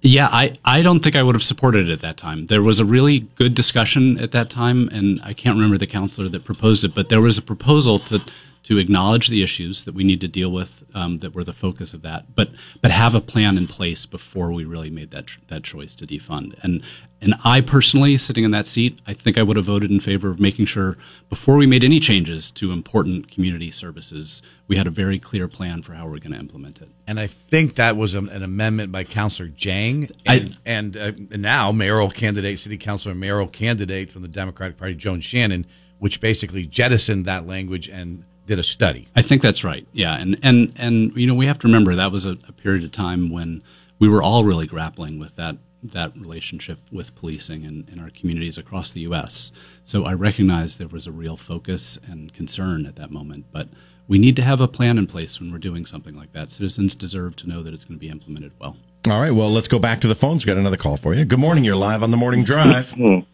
Yeah, 0.02 0.30
I, 0.32 0.54
I 0.64 0.84
don't 0.84 1.02
think 1.02 1.16
I 1.16 1.24
would 1.24 1.34
have 1.34 1.44
supported 1.44 1.90
it 1.90 1.92
at 1.92 2.02
that 2.02 2.18
time. 2.18 2.46
There 2.46 2.62
was 2.62 2.80
a 2.80 2.86
really 2.86 3.22
good 3.36 3.56
discussion 3.56 4.20
at 4.20 4.32
that 4.32 4.52
time, 4.52 4.90
and 4.90 5.20
I 5.24 5.34
can't 5.34 5.56
remember 5.56 5.80
the 5.80 5.88
counselor 5.88 6.30
that 6.30 6.46
proposed 6.46 6.86
it, 6.86 6.94
but 6.94 7.10
there 7.10 7.22
was 7.22 7.40
a 7.40 7.42
proposal 7.42 7.98
to 8.00 8.22
to 8.68 8.78
acknowledge 8.80 9.30
the 9.30 9.42
issues 9.42 9.86
that 9.86 9.96
we 9.96 10.04
need 10.04 10.20
to 10.20 10.28
deal 10.28 10.52
with 10.52 10.84
um, 10.94 11.20
that 11.20 11.34
were 11.34 11.44
the 11.46 11.54
focus 11.54 11.94
of 11.94 12.02
that, 12.02 12.36
but 12.36 12.50
but 12.82 12.92
have 12.92 13.16
a 13.16 13.22
plan 13.22 13.58
in 13.58 13.66
place 13.66 14.06
before 14.06 14.52
we 14.52 14.66
really 14.66 14.90
made 14.90 15.10
that 15.12 15.30
that 15.48 15.64
choice 15.64 15.96
to 15.96 16.06
defund. 16.06 16.54
And 16.62 16.84
and 17.22 17.36
I 17.46 17.62
personally, 17.62 18.18
sitting 18.18 18.44
in 18.44 18.52
that 18.52 18.68
seat, 18.68 19.00
I 19.08 19.14
think 19.14 19.38
I 19.38 19.44
would 19.44 19.56
have 19.56 19.66
voted 19.66 19.90
in 19.90 20.02
favor 20.02 20.30
of 20.30 20.42
making 20.42 20.66
sure 20.66 20.98
before 21.30 21.56
we 21.56 21.66
made 21.66 21.86
any 21.86 22.02
changes 22.02 22.52
to 22.52 22.74
important 22.74 23.32
community 23.32 23.72
services, 23.72 24.42
we 24.68 24.76
had 24.76 24.86
a 24.86 24.92
very 24.92 25.18
clear 25.18 25.48
plan 25.48 25.82
for 25.82 25.94
how 25.94 26.04
we're 26.04 26.20
going 26.20 26.34
to 26.34 26.38
implement 26.40 26.82
it. 26.82 26.90
And 27.08 27.22
I 27.22 27.28
think 27.28 27.76
that 27.76 27.96
was 27.96 28.16
a, 28.16 28.20
an 28.20 28.44
amendment 28.44 28.92
by 28.92 29.06
Councillor 29.06 29.48
Jang, 29.48 30.12
and, 30.26 30.60
I, 30.66 30.70
and, 30.70 30.98
uh, 30.98 31.12
now 31.32 31.72
mayoral 31.72 32.10
candidate, 32.12 32.60
city 32.60 32.78
councilor 32.78 33.16
mayoral 33.16 33.48
candidate 33.48 34.12
from 34.12 34.24
the 34.24 34.28
Democratic 34.28 34.78
Party, 34.78 34.94
Joan 34.94 35.22
Shannon, 35.22 35.66
which 36.00 36.20
basically 36.20 36.66
jettisoned 36.66 37.24
that 37.26 37.48
language 37.48 37.88
and 37.88 38.26
did 38.48 38.58
a 38.58 38.64
study. 38.64 39.08
I 39.16 39.22
think 39.22 39.42
that's 39.42 39.64
right. 39.64 39.86
Yeah, 39.92 40.16
and 40.16 40.40
and 40.42 40.74
and 40.78 41.16
you 41.16 41.28
know 41.28 41.36
we 41.36 41.46
have 41.46 41.60
to 41.60 41.68
remember 41.68 41.96
that 41.96 42.12
was 42.12 42.26
a, 42.26 42.32
a 42.48 42.52
period 42.54 42.84
of 42.84 42.92
time 42.92 43.30
when 43.30 43.62
we 44.00 44.08
were 44.08 44.24
all 44.24 44.44
really 44.44 44.66
grappling 44.66 45.20
with 45.20 45.36
that 45.36 45.58
that 45.84 46.16
relationship 46.18 46.80
with 46.92 47.14
policing 47.16 47.64
in, 47.64 47.88
in 47.92 48.00
our 48.00 48.10
communities 48.10 48.58
across 48.58 48.90
the 48.92 49.02
U.S. 49.02 49.52
So 49.84 50.06
I 50.06 50.14
recognize 50.14 50.78
there 50.78 50.88
was 50.88 51.06
a 51.06 51.12
real 51.12 51.38
focus 51.38 52.00
and 52.08 52.34
concern 52.34 52.86
at 52.88 52.96
that 52.96 53.12
moment, 53.12 53.46
but 53.52 53.70
we 54.08 54.18
need 54.18 54.36
to 54.38 54.42
have 54.42 54.60
a 54.60 54.68
plan 54.68 54.98
in 54.98 55.06
place 55.06 55.40
when 55.40 55.52
we're 55.52 55.60
doing 55.60 55.86
something 55.86 56.16
like 56.16 56.34
that. 56.34 56.52
Citizens 56.52 56.96
deserve 56.96 57.36
to 57.38 57.48
know 57.48 57.62
that 57.62 57.74
it's 57.74 57.86
going 57.86 58.00
to 58.00 58.00
be 58.00 58.10
implemented 58.10 58.54
well. 58.60 58.78
All 59.10 59.22
right. 59.22 59.32
Well, 59.32 59.52
let's 59.52 59.68
go 59.68 59.80
back 59.80 60.02
to 60.02 60.08
the 60.08 60.16
phones. 60.16 60.46
We've 60.46 60.54
got 60.54 60.60
another 60.60 60.78
call 60.78 60.98
for 60.98 61.14
you. 61.14 61.26
Good 61.26 61.40
morning. 61.40 61.64
You're 61.64 61.76
live 61.76 62.04
on 62.04 62.12
the 62.12 62.18
morning 62.18 62.44
drive. 62.44 62.92
Mm-hmm. 62.94 63.27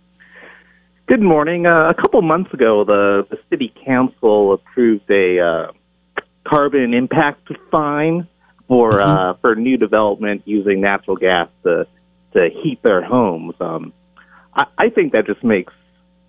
Good 1.06 1.22
morning. 1.22 1.66
Uh, 1.66 1.90
a 1.90 1.94
couple 1.94 2.22
months 2.22 2.54
ago, 2.54 2.86
the, 2.86 3.28
the 3.30 3.38
city 3.50 3.74
council 3.86 4.54
approved 4.54 5.12
a 5.12 5.38
uh, 5.38 5.72
carbon 6.48 6.94
impact 6.94 7.52
fine 7.70 8.26
for 8.70 9.02
uh, 9.02 9.34
for 9.42 9.54
new 9.56 9.76
development 9.76 10.44
using 10.46 10.80
natural 10.80 11.18
gas 11.18 11.50
to 11.64 11.86
to 12.32 12.50
heat 12.64 12.82
their 12.84 13.04
homes. 13.04 13.54
Um, 13.60 13.92
I, 14.56 14.66
I 14.78 14.90
think 14.90 15.12
that 15.12 15.26
just 15.26 15.44
makes 15.44 15.74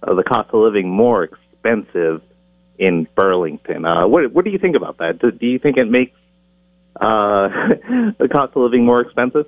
uh, 0.02 0.12
the 0.14 0.24
cost 0.24 0.50
of 0.52 0.60
living 0.60 0.90
more 0.90 1.22
expensive 1.22 2.20
in 2.76 3.06
Burlington. 3.14 3.84
Uh, 3.84 4.08
what 4.08 4.32
what 4.32 4.44
do 4.44 4.50
you 4.50 4.58
think 4.58 4.74
about 4.74 4.98
that? 4.98 5.20
Do, 5.20 5.30
do 5.30 5.46
you 5.46 5.60
think 5.60 5.76
it 5.76 5.88
makes 5.88 6.16
uh, 7.00 7.48
the 8.18 8.28
cost 8.28 8.56
of 8.56 8.62
living 8.62 8.84
more 8.84 9.02
expensive? 9.02 9.46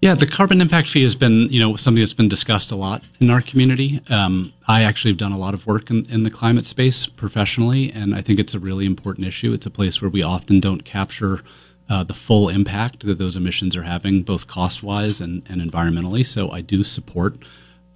Yeah, 0.00 0.14
the 0.14 0.26
carbon 0.26 0.62
impact 0.62 0.88
fee 0.88 1.02
has 1.02 1.14
been, 1.14 1.50
you 1.50 1.60
know, 1.60 1.76
something 1.76 2.00
that's 2.00 2.14
been 2.14 2.28
discussed 2.28 2.70
a 2.70 2.76
lot 2.76 3.04
in 3.20 3.28
our 3.28 3.42
community. 3.42 4.00
Um, 4.08 4.54
I 4.66 4.82
actually 4.82 5.10
have 5.10 5.18
done 5.18 5.32
a 5.32 5.38
lot 5.38 5.52
of 5.52 5.66
work 5.66 5.90
in, 5.90 6.06
in, 6.10 6.22
the 6.22 6.30
climate 6.30 6.64
space 6.64 7.04
professionally, 7.04 7.92
and 7.92 8.14
I 8.14 8.22
think 8.22 8.38
it's 8.38 8.54
a 8.54 8.58
really 8.58 8.86
important 8.86 9.26
issue. 9.26 9.52
It's 9.52 9.66
a 9.66 9.70
place 9.70 10.00
where 10.00 10.08
we 10.08 10.22
often 10.22 10.58
don't 10.58 10.86
capture 10.86 11.42
uh, 11.90 12.02
the 12.04 12.14
full 12.14 12.48
impact 12.48 13.04
that 13.04 13.18
those 13.18 13.36
emissions 13.36 13.76
are 13.76 13.82
having, 13.82 14.22
both 14.22 14.46
cost 14.46 14.82
wise 14.82 15.20
and, 15.20 15.44
and 15.50 15.60
environmentally. 15.60 16.24
So 16.24 16.50
I 16.50 16.62
do 16.62 16.82
support 16.82 17.36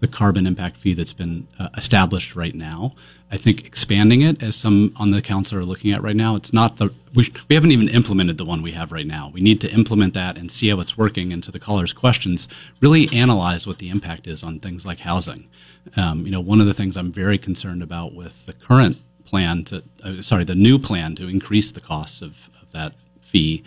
the 0.04 0.16
carbon 0.16 0.46
impact 0.46 0.76
fee 0.76 0.92
that's 0.92 1.14
been 1.14 1.49
uh, 1.58 1.70
established 1.78 2.37
right 2.37 2.54
now. 2.54 2.94
I 3.30 3.38
think 3.38 3.64
expanding 3.64 4.20
it, 4.20 4.42
as 4.42 4.54
some 4.54 4.92
on 4.96 5.12
the 5.12 5.23
council 5.23 5.58
are 5.58 5.64
looking 5.64 5.92
at 5.92 6.02
right 6.02 6.14
now, 6.14 6.37
it's 6.37 6.52
not 6.52 6.76
the 6.76 6.92
we, 7.14 7.32
we 7.49 7.54
haven't 7.54 7.73
even 7.73 7.88
implemented 7.88 8.37
the 8.37 8.44
one 8.44 8.61
we 8.61 8.73
have 8.73 8.92
right 8.92 9.06
now. 9.06 9.30
We 9.32 9.40
need 9.40 9.62
to 9.62 9.73
implement 9.73 10.12
that 10.12 10.37
and 10.37 10.52
see 10.52 10.68
how 10.68 10.78
it's 10.80 10.99
working. 10.99 11.32
And 11.32 11.42
to 11.44 11.50
the 11.50 11.58
caller's 11.58 11.94
questions, 11.94 12.49
really 12.82 13.08
analyze 13.14 13.66
what 13.66 13.78
the 13.78 13.88
impact 13.88 14.26
is 14.26 14.42
on 14.42 14.61
things 14.61 14.84
like 14.84 15.00
housing. 15.00 15.49
Um, 15.96 16.26
you 16.26 16.32
know, 16.32 16.40
one 16.40 16.61
of 16.61 16.66
the 16.66 16.75
things 16.75 16.99
I'm 16.99 17.11
very 17.11 17.38
concerned 17.38 17.82
about 17.82 18.14
with 18.14 18.44
the 18.44 18.52
current 18.52 18.99
plan 19.25 19.64
to, 19.64 19.82
uh, 20.02 20.20
sorry, 20.20 20.44
the 20.44 20.54
new 20.54 20.78
plan 20.78 21.14
to 21.14 21.28
increase 21.28 21.73
the 21.73 21.80
cost 21.80 22.20
of, 22.20 22.50
of 22.61 22.70
that 22.73 22.92
fee 23.23 23.64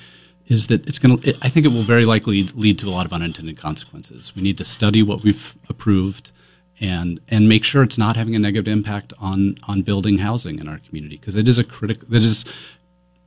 is 0.47 0.67
that 0.67 0.87
it's 0.87 0.99
going 0.99 1.19
to, 1.19 1.37
I 1.41 1.49
think 1.49 1.65
it 1.65 1.69
will 1.69 1.83
very 1.83 2.05
likely 2.05 2.43
lead 2.43 2.79
to 2.79 2.87
a 2.87 2.91
lot 2.91 3.05
of 3.05 3.13
unintended 3.13 3.57
consequences. 3.57 4.33
We 4.35 4.41
need 4.41 4.57
to 4.57 4.63
study 4.63 5.03
what 5.03 5.23
we've 5.23 5.57
approved 5.69 6.31
and 6.79 7.19
and 7.27 7.49
make 7.49 7.63
sure 7.63 7.83
it's 7.83 7.97
not 7.97 8.15
having 8.15 8.35
a 8.35 8.39
negative 8.39 8.67
impact 8.67 9.13
on 9.19 9.55
on 9.67 9.81
building 9.81 10.19
housing 10.19 10.59
in 10.59 10.67
our 10.67 10.77
community 10.79 11.17
because 11.17 11.35
it 11.35 11.47
is 11.47 11.57
a 11.57 11.63
critical 11.63 12.07
that 12.09 12.23
is 12.23 12.45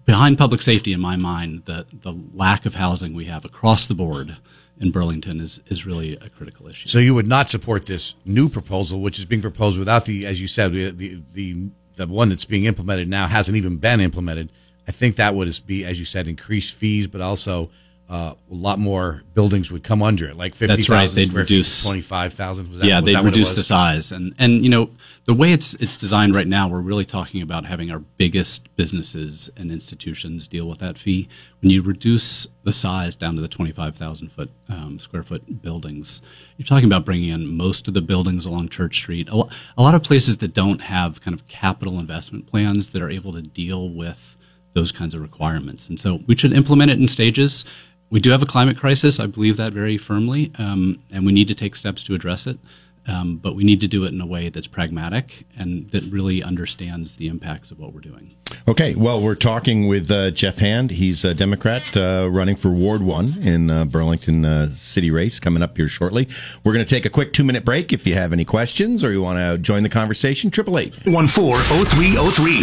behind 0.04 0.38
public 0.38 0.62
safety 0.62 0.92
in 0.92 1.00
my 1.00 1.16
mind 1.16 1.64
the 1.64 1.86
the 1.92 2.14
lack 2.32 2.64
of 2.64 2.76
housing 2.76 3.12
we 3.12 3.24
have 3.24 3.44
across 3.44 3.86
the 3.86 3.94
board 3.94 4.36
in 4.80 4.90
Burlington 4.90 5.40
is 5.40 5.60
is 5.66 5.84
really 5.84 6.16
a 6.16 6.28
critical 6.28 6.68
issue. 6.68 6.88
So 6.88 6.98
you 6.98 7.14
would 7.14 7.26
not 7.26 7.48
support 7.48 7.86
this 7.86 8.14
new 8.24 8.48
proposal 8.48 9.00
which 9.00 9.18
is 9.18 9.24
being 9.24 9.42
proposed 9.42 9.78
without 9.78 10.04
the 10.04 10.26
as 10.26 10.40
you 10.40 10.46
said 10.46 10.72
the 10.72 10.90
the 10.90 11.22
the, 11.32 11.70
the 11.96 12.06
one 12.06 12.28
that's 12.28 12.44
being 12.44 12.66
implemented 12.66 13.08
now 13.08 13.26
hasn't 13.26 13.56
even 13.56 13.78
been 13.78 14.00
implemented 14.00 14.52
I 14.90 14.92
think 14.92 15.14
that 15.16 15.36
would 15.36 15.48
be, 15.66 15.84
as 15.84 16.00
you 16.00 16.04
said, 16.04 16.26
increased 16.26 16.74
fees, 16.74 17.06
but 17.06 17.20
also 17.20 17.70
uh, 18.08 18.34
a 18.50 18.54
lot 18.54 18.80
more 18.80 19.22
buildings 19.34 19.70
would 19.70 19.84
come 19.84 20.02
under 20.02 20.26
it, 20.26 20.36
like 20.36 20.52
fifty 20.52 20.82
thousand 20.82 20.96
right. 20.96 21.28
They'd 21.28 21.32
reduce 21.32 21.84
twenty 21.84 22.00
five 22.00 22.32
thousand. 22.32 22.74
Yeah, 22.82 23.00
they'd 23.00 23.20
reduce 23.20 23.52
the 23.52 23.62
size, 23.62 24.10
and 24.10 24.34
and 24.36 24.64
you 24.64 24.68
know 24.68 24.90
the 25.26 25.34
way 25.34 25.52
it's 25.52 25.74
it's 25.74 25.96
designed 25.96 26.34
right 26.34 26.48
now, 26.48 26.66
we're 26.66 26.80
really 26.80 27.04
talking 27.04 27.40
about 27.40 27.66
having 27.66 27.92
our 27.92 28.00
biggest 28.00 28.74
businesses 28.74 29.48
and 29.56 29.70
institutions 29.70 30.48
deal 30.48 30.66
with 30.66 30.80
that 30.80 30.98
fee. 30.98 31.28
When 31.62 31.70
you 31.70 31.82
reduce 31.82 32.48
the 32.64 32.72
size 32.72 33.14
down 33.14 33.36
to 33.36 33.40
the 33.40 33.46
twenty 33.46 33.70
five 33.70 33.94
thousand 33.94 34.32
foot 34.32 34.50
um, 34.68 34.98
square 34.98 35.22
foot 35.22 35.62
buildings, 35.62 36.20
you're 36.56 36.66
talking 36.66 36.86
about 36.86 37.04
bringing 37.04 37.28
in 37.28 37.46
most 37.46 37.86
of 37.86 37.94
the 37.94 38.02
buildings 38.02 38.44
along 38.44 38.70
Church 38.70 38.96
Street. 38.96 39.28
A, 39.28 39.44
a 39.78 39.82
lot 39.84 39.94
of 39.94 40.02
places 40.02 40.38
that 40.38 40.52
don't 40.52 40.80
have 40.80 41.20
kind 41.20 41.32
of 41.32 41.46
capital 41.46 42.00
investment 42.00 42.48
plans 42.48 42.88
that 42.88 43.00
are 43.00 43.08
able 43.08 43.32
to 43.34 43.42
deal 43.42 43.88
with 43.88 44.36
those 44.72 44.92
kinds 44.92 45.14
of 45.14 45.20
requirements. 45.20 45.88
And 45.88 45.98
so 45.98 46.20
we 46.26 46.36
should 46.36 46.52
implement 46.52 46.90
it 46.90 46.98
in 46.98 47.08
stages. 47.08 47.64
We 48.10 48.20
do 48.20 48.30
have 48.30 48.42
a 48.42 48.46
climate 48.46 48.76
crisis. 48.76 49.20
I 49.20 49.26
believe 49.26 49.56
that 49.56 49.72
very 49.72 49.98
firmly, 49.98 50.52
um, 50.58 51.02
and 51.10 51.24
we 51.26 51.32
need 51.32 51.48
to 51.48 51.54
take 51.54 51.76
steps 51.76 52.02
to 52.04 52.14
address 52.14 52.46
it. 52.46 52.58
Um, 53.06 53.38
but 53.38 53.56
we 53.56 53.64
need 53.64 53.80
to 53.80 53.88
do 53.88 54.04
it 54.04 54.12
in 54.12 54.20
a 54.20 54.26
way 54.26 54.50
that's 54.50 54.66
pragmatic 54.66 55.46
and 55.56 55.90
that 55.90 56.04
really 56.04 56.42
understands 56.42 57.16
the 57.16 57.28
impacts 57.28 57.70
of 57.70 57.78
what 57.78 57.94
we're 57.94 58.00
doing. 58.00 58.36
Okay, 58.68 58.94
well, 58.94 59.20
we're 59.20 59.34
talking 59.36 59.88
with 59.88 60.10
uh, 60.10 60.30
Geoff 60.30 60.58
Hand. 60.58 60.90
He's 60.90 61.24
a 61.24 61.32
Democrat 61.34 61.82
uh, 61.96 62.28
running 62.30 62.56
for 62.56 62.70
Ward 62.70 63.02
1 63.02 63.38
in 63.40 63.70
uh, 63.70 63.84
Burlington 63.86 64.44
uh, 64.44 64.68
City 64.70 65.10
Race 65.10 65.40
coming 65.40 65.62
up 65.62 65.76
here 65.76 65.88
shortly. 65.88 66.28
We're 66.62 66.74
going 66.74 66.84
to 66.84 66.94
take 66.94 67.06
a 67.06 67.10
quick 67.10 67.32
two 67.32 67.44
minute 67.44 67.64
break. 67.64 67.92
If 67.92 68.06
you 68.06 68.14
have 68.14 68.32
any 68.32 68.44
questions 68.44 69.02
or 69.02 69.10
you 69.12 69.22
want 69.22 69.38
to 69.38 69.58
join 69.58 69.82
the 69.82 69.88
conversation, 69.88 70.48
888 70.48 71.06
140303. 71.06 72.62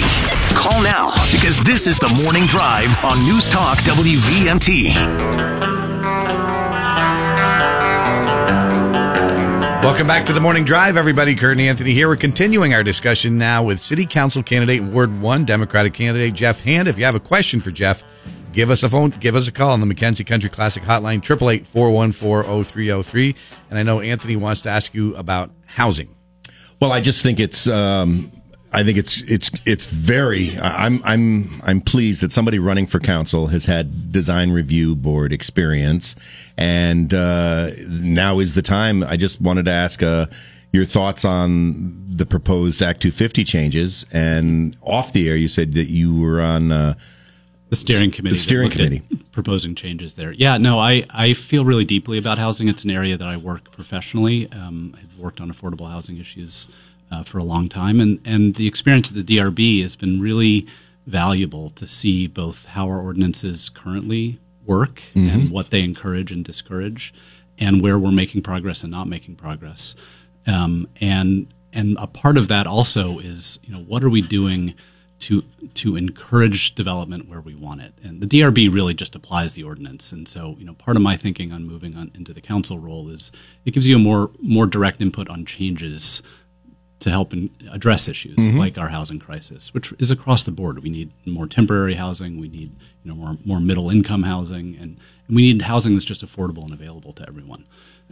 Call 0.55 0.83
now 0.83 1.11
because 1.31 1.61
this 1.63 1.87
is 1.87 1.97
the 1.99 2.09
morning 2.23 2.45
drive 2.45 2.93
on 3.03 3.19
News 3.25 3.49
Talk 3.49 3.79
WVMT. 3.79 5.86
Welcome 9.87 10.05
back 10.05 10.25
to 10.25 10.33
the 10.33 10.41
Morning 10.41 10.65
Drive, 10.65 10.97
everybody. 10.97 11.33
Kurt 11.33 11.53
and 11.53 11.61
Anthony 11.61 11.93
here. 11.93 12.09
We're 12.09 12.17
continuing 12.17 12.73
our 12.73 12.83
discussion 12.83 13.37
now 13.37 13.63
with 13.63 13.79
City 13.79 14.05
Council 14.05 14.43
candidate 14.43 14.81
in 14.81 14.91
Ward 14.91 15.21
1, 15.21 15.45
Democratic 15.45 15.93
candidate 15.93 16.33
Geoff 16.33 16.59
Hand. 16.59 16.89
If 16.89 16.99
you 16.99 17.05
have 17.05 17.15
a 17.15 17.21
question 17.21 17.61
for 17.61 17.71
Geoff, 17.71 18.03
give 18.51 18.69
us 18.69 18.83
a 18.83 18.89
phone, 18.89 19.11
give 19.11 19.37
us 19.37 19.47
a 19.47 19.51
call 19.53 19.71
on 19.71 19.79
the 19.79 19.85
McKenzie 19.85 20.25
Country 20.25 20.49
Classic 20.49 20.83
Hotline, 20.83 21.21
888-414-0303. 21.21 23.35
And 23.69 23.79
I 23.79 23.83
know 23.83 24.01
Anthony 24.01 24.35
wants 24.35 24.63
to 24.63 24.69
ask 24.69 24.93
you 24.93 25.15
about 25.15 25.51
housing. 25.65 26.13
Well, 26.81 26.91
I 26.91 26.99
just 26.99 27.23
think 27.23 27.39
it's 27.39 27.69
um, 27.69 28.29
I 28.77 28.83
think 28.83 28.99
it's 28.99 29.23
it's 29.23 29.49
it's 29.65 29.87
very. 29.87 30.51
I'm 30.61 31.01
I'm 31.03 31.49
I'm 31.65 31.81
pleased 31.81 32.21
that 32.21 32.31
somebody 32.31 32.59
running 32.59 32.85
for 32.85 32.99
council 32.99 33.47
has 33.47 33.65
had 33.65 34.11
design 34.11 34.51
review 34.51 34.95
board 34.95 35.33
experience, 35.33 36.15
and 36.59 37.11
uh, 37.11 37.69
now 37.89 38.37
is 38.37 38.53
the 38.53 38.61
time. 38.61 39.03
I 39.03 39.17
just 39.17 39.41
wanted 39.41 39.65
to 39.65 39.71
ask 39.71 40.03
uh, 40.03 40.27
your 40.71 40.85
thoughts 40.85 41.25
on 41.25 42.05
the 42.07 42.27
proposed 42.27 42.83
Act 42.83 43.01
250 43.01 43.43
changes. 43.45 44.05
And 44.13 44.77
off 44.83 45.11
the 45.11 45.27
air, 45.27 45.35
you 45.35 45.47
said 45.47 45.73
that 45.73 45.87
you 45.87 46.15
were 46.15 46.39
on. 46.39 46.71
Uh, 46.71 46.93
the 47.69 47.75
steering 47.75 48.11
committee. 48.11 48.35
The 48.35 48.39
steering 48.39 48.69
committee 48.69 49.01
proposing 49.31 49.73
changes 49.73 50.13
there. 50.13 50.31
Yeah, 50.31 50.59
no, 50.59 50.79
I, 50.79 51.03
I 51.09 51.33
feel 51.33 51.65
really 51.65 51.83
deeply 51.83 52.19
about 52.19 52.37
housing. 52.37 52.67
It's 52.67 52.83
an 52.83 52.91
area 52.91 53.17
that 53.17 53.27
I 53.27 53.37
work 53.37 53.71
professionally. 53.71 54.51
Um, 54.51 54.95
I've 54.95 55.17
worked 55.17 55.41
on 55.41 55.51
affordable 55.51 55.89
housing 55.89 56.17
issues 56.19 56.67
uh, 57.11 57.23
for 57.23 57.37
a 57.37 57.43
long 57.43 57.69
time, 57.69 57.99
and 57.99 58.19
and 58.25 58.55
the 58.55 58.67
experience 58.67 59.09
of 59.09 59.15
the 59.15 59.23
DRB 59.23 59.81
has 59.81 59.95
been 59.95 60.19
really 60.19 60.67
valuable 61.05 61.69
to 61.71 61.87
see 61.87 62.27
both 62.27 62.65
how 62.65 62.87
our 62.87 63.01
ordinances 63.01 63.69
currently 63.69 64.39
work 64.65 65.01
mm-hmm. 65.15 65.29
and 65.29 65.51
what 65.51 65.69
they 65.69 65.81
encourage 65.81 66.31
and 66.31 66.43
discourage, 66.43 67.13
and 67.57 67.81
where 67.81 67.97
we're 67.97 68.11
making 68.11 68.41
progress 68.41 68.83
and 68.83 68.91
not 68.91 69.07
making 69.07 69.35
progress. 69.35 69.95
Um, 70.45 70.87
and 70.99 71.47
and 71.73 71.97
a 71.99 72.07
part 72.07 72.37
of 72.37 72.47
that 72.49 72.67
also 72.67 73.19
is 73.19 73.59
you 73.63 73.73
know 73.73 73.81
what 73.81 74.03
are 74.03 74.09
we 74.09 74.21
doing 74.21 74.73
to 75.19 75.43
to 75.73 75.95
encourage 75.95 76.75
development 76.75 77.29
where 77.29 77.41
we 77.41 77.55
want 77.55 77.81
it. 77.81 77.93
And 78.03 78.21
the 78.21 78.27
DRB 78.27 78.73
really 78.73 78.93
just 78.93 79.15
applies 79.15 79.53
the 79.53 79.63
ordinance. 79.63 80.11
And 80.11 80.27
so, 80.27 80.55
you 80.59 80.65
know, 80.65 80.73
part 80.73 80.95
of 80.95 81.03
my 81.03 81.17
thinking 81.17 81.51
on 81.51 81.65
moving 81.65 81.95
on 81.95 82.11
into 82.13 82.33
the 82.33 82.41
council 82.41 82.77
role 82.77 83.09
is 83.09 83.31
it 83.65 83.71
gives 83.71 83.87
you 83.87 83.95
a 83.95 83.99
more 83.99 84.31
more 84.41 84.67
direct 84.67 85.01
input 85.01 85.29
on 85.29 85.45
changes 85.45 86.21
to 86.99 87.09
help 87.09 87.33
address 87.71 88.07
issues 88.07 88.35
mm-hmm. 88.37 88.57
like 88.57 88.77
our 88.77 88.89
housing 88.89 89.19
crisis, 89.19 89.73
which 89.73 89.93
is 89.99 90.09
across 90.09 90.43
the 90.43 90.51
board. 90.51 90.79
We 90.79 90.89
need 90.89 91.11
more 91.25 91.47
temporary 91.47 91.93
housing. 91.93 92.39
We 92.39 92.47
need 92.47 92.75
you 93.03 93.11
know 93.11 93.15
more 93.15 93.37
more 93.45 93.59
middle 93.59 93.89
income 93.89 94.23
housing, 94.23 94.75
and, 94.75 94.97
and 95.27 95.35
we 95.35 95.41
need 95.41 95.63
housing 95.63 95.93
that's 95.93 96.05
just 96.05 96.25
affordable 96.25 96.63
and 96.63 96.73
available 96.73 97.13
to 97.13 97.27
everyone. 97.27 97.65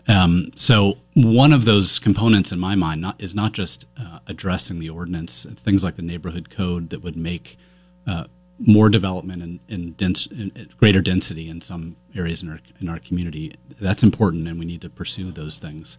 Um, 0.07 0.51
so 0.55 0.97
one 1.13 1.53
of 1.53 1.65
those 1.65 1.99
components 1.99 2.51
in 2.51 2.59
my 2.59 2.75
mind 2.75 3.01
not, 3.01 3.21
is 3.21 3.33
not 3.33 3.53
just 3.53 3.85
uh, 3.99 4.19
addressing 4.27 4.79
the 4.79 4.89
ordinance, 4.89 5.47
things 5.55 5.83
like 5.83 5.95
the 5.95 6.01
neighborhood 6.01 6.49
code 6.49 6.89
that 6.89 7.01
would 7.01 7.15
make 7.15 7.57
uh, 8.05 8.25
more 8.59 8.89
development 8.89 9.41
and, 9.41 9.59
and, 9.67 9.97
dense, 9.97 10.27
and, 10.27 10.69
greater 10.77 11.01
density 11.01 11.49
in 11.49 11.61
some 11.61 11.95
areas 12.15 12.41
in 12.41 12.49
our 12.49 12.59
in 12.79 12.87
our 12.87 12.99
community. 12.99 13.53
That's 13.79 14.03
important, 14.03 14.47
and 14.47 14.59
we 14.59 14.65
need 14.65 14.81
to 14.81 14.89
pursue 14.89 15.31
those 15.31 15.59
things. 15.59 15.97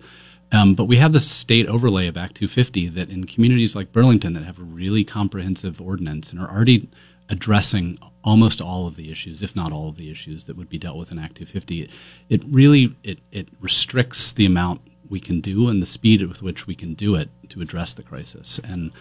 Um, 0.52 0.74
but 0.74 0.84
we 0.84 0.96
have 0.98 1.12
the 1.12 1.20
state 1.20 1.66
overlay 1.66 2.06
of 2.06 2.16
Act 2.16 2.36
250 2.36 2.88
that 2.90 3.10
in 3.10 3.24
communities 3.24 3.74
like 3.74 3.92
Burlington 3.92 4.32
that 4.34 4.44
have 4.44 4.58
a 4.58 4.64
really 4.64 5.04
comprehensive 5.04 5.80
ordinance 5.80 6.30
and 6.30 6.40
are 6.40 6.50
already 6.50 6.88
addressing 7.28 7.98
almost 8.22 8.60
all 8.60 8.86
of 8.86 8.96
the 8.96 9.10
issues, 9.10 9.42
if 9.42 9.56
not 9.56 9.72
all 9.72 9.88
of 9.88 9.96
the 9.96 10.10
issues 10.10 10.44
that 10.44 10.56
would 10.56 10.68
be 10.68 10.78
dealt 10.78 10.96
with 10.96 11.10
in 11.10 11.18
Act 11.18 11.36
250. 11.36 11.82
It, 11.82 11.90
it 12.28 12.44
really 12.44 12.94
it, 13.02 13.18
it 13.32 13.48
restricts 13.60 14.32
the 14.32 14.46
amount 14.46 14.82
we 15.08 15.20
can 15.20 15.40
do 15.40 15.68
and 15.68 15.80
the 15.80 15.86
speed 15.86 16.26
with 16.26 16.42
which 16.42 16.66
we 16.66 16.74
can 16.74 16.94
do 16.94 17.14
it 17.14 17.28
to 17.48 17.60
address 17.60 17.94
the 17.94 18.02
crisis. 18.02 18.60
And 18.64 18.92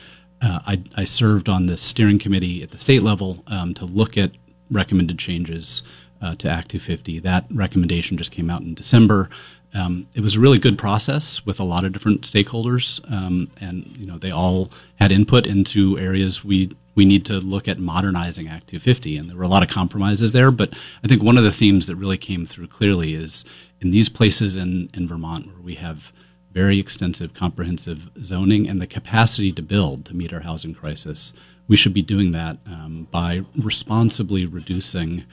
uh, 0.41 0.59
I, 0.65 0.83
I, 0.95 1.03
served 1.05 1.49
on 1.49 1.65
the 1.65 1.77
steering 1.77 2.19
committee 2.19 2.61
at 2.61 2.71
the 2.71 2.77
state 2.77 3.01
level 3.01 3.43
um, 3.47 3.73
to 3.75 3.85
look 3.85 4.17
at 4.17 4.31
recommended 4.69 5.17
changes 5.17 5.81
uh, 6.21 6.35
to 6.35 6.49
Act 6.49 6.69
250. 6.69 7.19
That 7.19 7.45
recommendation 7.51 8.17
just 8.17 8.31
came 8.31 8.49
out 8.49 8.61
in 8.61 8.73
December. 8.73 9.29
Um, 9.75 10.07
it 10.13 10.21
was 10.21 10.35
a 10.35 10.39
really 10.39 10.57
good 10.57 10.77
process 10.77 11.45
with 11.45 11.59
a 11.59 11.63
lot 11.63 11.83
of 11.83 11.91
different 11.91 12.21
stakeholders, 12.21 12.99
um, 13.11 13.49
and 13.59 13.95
you 13.97 14.05
know 14.05 14.17
they 14.17 14.31
all 14.31 14.71
had 14.95 15.11
input 15.11 15.45
into 15.45 15.99
areas 15.99 16.43
we 16.43 16.75
we 16.95 17.03
need 17.03 17.25
to 17.25 17.39
look 17.39 17.67
at 17.67 17.77
modernizing 17.77 18.47
Act 18.47 18.67
250, 18.67 19.17
and 19.17 19.29
there 19.29 19.35
were 19.35 19.43
a 19.43 19.49
lot 19.49 19.63
of 19.63 19.69
compromises 19.69 20.31
there. 20.31 20.49
But 20.49 20.73
I 21.03 21.07
think 21.07 21.21
one 21.21 21.37
of 21.37 21.43
the 21.43 21.51
themes 21.51 21.87
that 21.87 21.97
really 21.97 22.17
came 22.17 22.45
through 22.45 22.67
clearly 22.67 23.13
is 23.15 23.43
in 23.81 23.91
these 23.91 24.09
places 24.09 24.55
in 24.55 24.89
in 24.93 25.07
Vermont 25.07 25.47
where 25.47 25.61
we 25.61 25.75
have 25.75 26.13
very 26.55 26.79
extensive, 26.79 27.33
comprehensive 27.33 28.09
zoning 28.23 28.67
and 28.67 28.81
the 28.81 28.87
capacity 28.87 29.51
to 29.51 29.61
build 29.61 30.05
to 30.05 30.15
meet 30.15 30.31
our 30.31 30.39
housing 30.39 30.73
crisis, 30.73 31.33
we 31.67 31.75
should 31.75 31.93
be 31.93 32.01
doing 32.01 32.31
that 32.31 32.57
um, 32.65 33.07
by 33.11 33.41
responsibly 33.57 34.45
reducing 34.45 35.25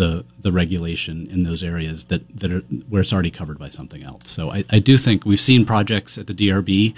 the 0.00 0.24
the 0.44 0.50
regulation 0.62 1.16
in 1.34 1.42
those 1.48 1.62
areas 1.62 2.04
that 2.10 2.22
that 2.40 2.50
are 2.50 2.60
where 2.90 3.02
it's 3.02 3.12
already 3.12 3.30
covered 3.30 3.58
by 3.58 3.68
something 3.70 4.02
else. 4.02 4.22
So 4.36 4.50
I, 4.50 4.64
I 4.70 4.78
do 4.78 4.96
think 4.98 5.24
we've 5.24 5.40
seen 5.50 5.64
projects 5.66 6.16
at 6.18 6.26
the 6.26 6.34
DRB 6.40 6.94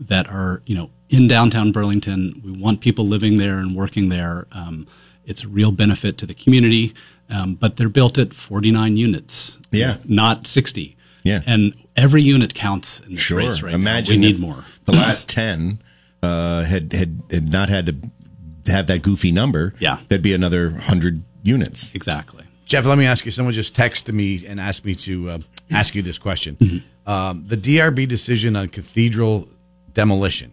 that 0.00 0.26
are 0.28 0.62
you 0.66 0.74
know 0.78 0.88
in 1.08 1.28
downtown 1.28 1.70
Burlington. 1.72 2.40
We 2.44 2.52
want 2.64 2.80
people 2.80 3.04
living 3.06 3.36
there 3.36 3.58
and 3.58 3.76
working 3.76 4.08
there. 4.08 4.46
Um, 4.52 4.86
it's 5.24 5.42
a 5.44 5.48
real 5.48 5.72
benefit 5.72 6.18
to 6.18 6.26
the 6.26 6.34
community, 6.34 6.94
um, 7.30 7.54
but 7.62 7.76
they're 7.76 7.88
built 8.00 8.16
at 8.16 8.32
49 8.32 8.96
units, 8.96 9.58
Yeah. 9.72 9.96
not 10.06 10.46
60. 10.46 10.96
Yeah. 11.24 11.40
and 11.46 11.74
every 11.96 12.22
unit 12.22 12.54
counts 12.54 13.00
in 13.00 13.10
this 13.14 13.20
Sure. 13.20 13.38
race 13.38 13.60
right 13.60 13.74
Imagine 13.74 14.20
now. 14.20 14.26
We 14.28 14.32
need 14.32 14.40
more. 14.40 14.62
The 14.84 14.92
last 14.92 15.28
ten 15.40 15.80
uh, 16.22 16.62
had, 16.62 16.92
had 16.92 17.10
had 17.30 17.50
not 17.50 17.68
had 17.68 17.86
to 17.86 18.72
have 18.72 18.86
that 18.86 19.02
goofy 19.02 19.32
number. 19.32 19.74
Yeah. 19.80 19.98
there'd 20.08 20.22
be 20.22 20.32
another 20.34 20.70
hundred 20.90 21.22
units. 21.42 21.92
Exactly. 21.94 22.44
Geoff, 22.66 22.84
let 22.84 22.98
me 22.98 23.06
ask 23.06 23.24
you. 23.24 23.30
Someone 23.30 23.54
just 23.54 23.74
texted 23.74 24.12
me 24.12 24.44
and 24.46 24.60
asked 24.60 24.84
me 24.84 24.94
to 24.96 25.30
uh, 25.30 25.38
ask 25.70 25.94
you 25.94 26.02
this 26.02 26.18
question. 26.18 26.82
Um, 27.06 27.46
the 27.46 27.56
DRB 27.56 28.08
decision 28.08 28.56
on 28.56 28.68
cathedral 28.68 29.48
demolition. 29.92 30.50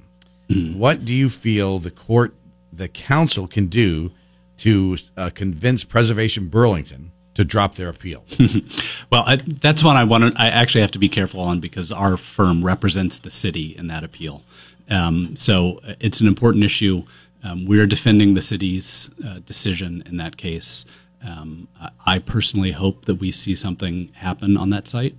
What 0.48 1.03
do 1.03 1.15
you 1.15 1.29
feel 1.29 1.79
the 1.79 1.89
court, 1.89 2.36
the 2.72 2.88
council 2.88 3.48
can 3.48 3.65
do 3.65 4.12
to 4.58 4.98
uh, 5.17 5.32
convince 5.34 5.84
Preservation 5.84 6.48
Burlington 6.48 7.12
to 7.34 7.43
drop 7.43 7.75
their 7.75 7.89
appeal? 7.89 8.24
Well, 9.10 9.24
I, 9.27 9.36
that's 9.36 9.84
one 9.84 9.96
I 9.96 10.03
want 10.05 10.34
to. 10.36 10.41
I 10.41 10.48
actually 10.48 10.82
have 10.82 10.91
to 10.91 11.00
be 11.00 11.10
careful 11.10 11.39
on 11.41 11.60
because 11.60 11.91
our 11.91 12.17
firm 12.17 12.63
represents 12.65 13.20
the 13.20 13.29
city 13.29 13.75
in 13.77 13.88
that 13.88 14.03
appeal. 14.03 14.43
Um, 14.89 15.36
so 15.36 15.79
uh, 15.88 15.93
it's 16.00 16.20
an 16.20 16.27
important 16.27 16.63
issue. 16.63 17.03
Um, 17.43 17.65
we 17.65 17.79
are 17.79 17.86
defending 17.86 18.34
the 18.34 18.41
city's 18.41 19.12
uh, 19.24 19.39
decision 19.46 20.01
in 20.08 20.17
that 20.17 20.38
case. 20.38 20.86
Um, 21.25 21.68
I, 22.06 22.20
personally 22.20 22.72
hope 22.72 23.06
that 23.06 23.15
we 23.15 23.32
see 23.32 23.56
something 23.56 24.10
happen 24.13 24.58
on 24.58 24.70
that 24.72 24.88
site. 24.88 25.15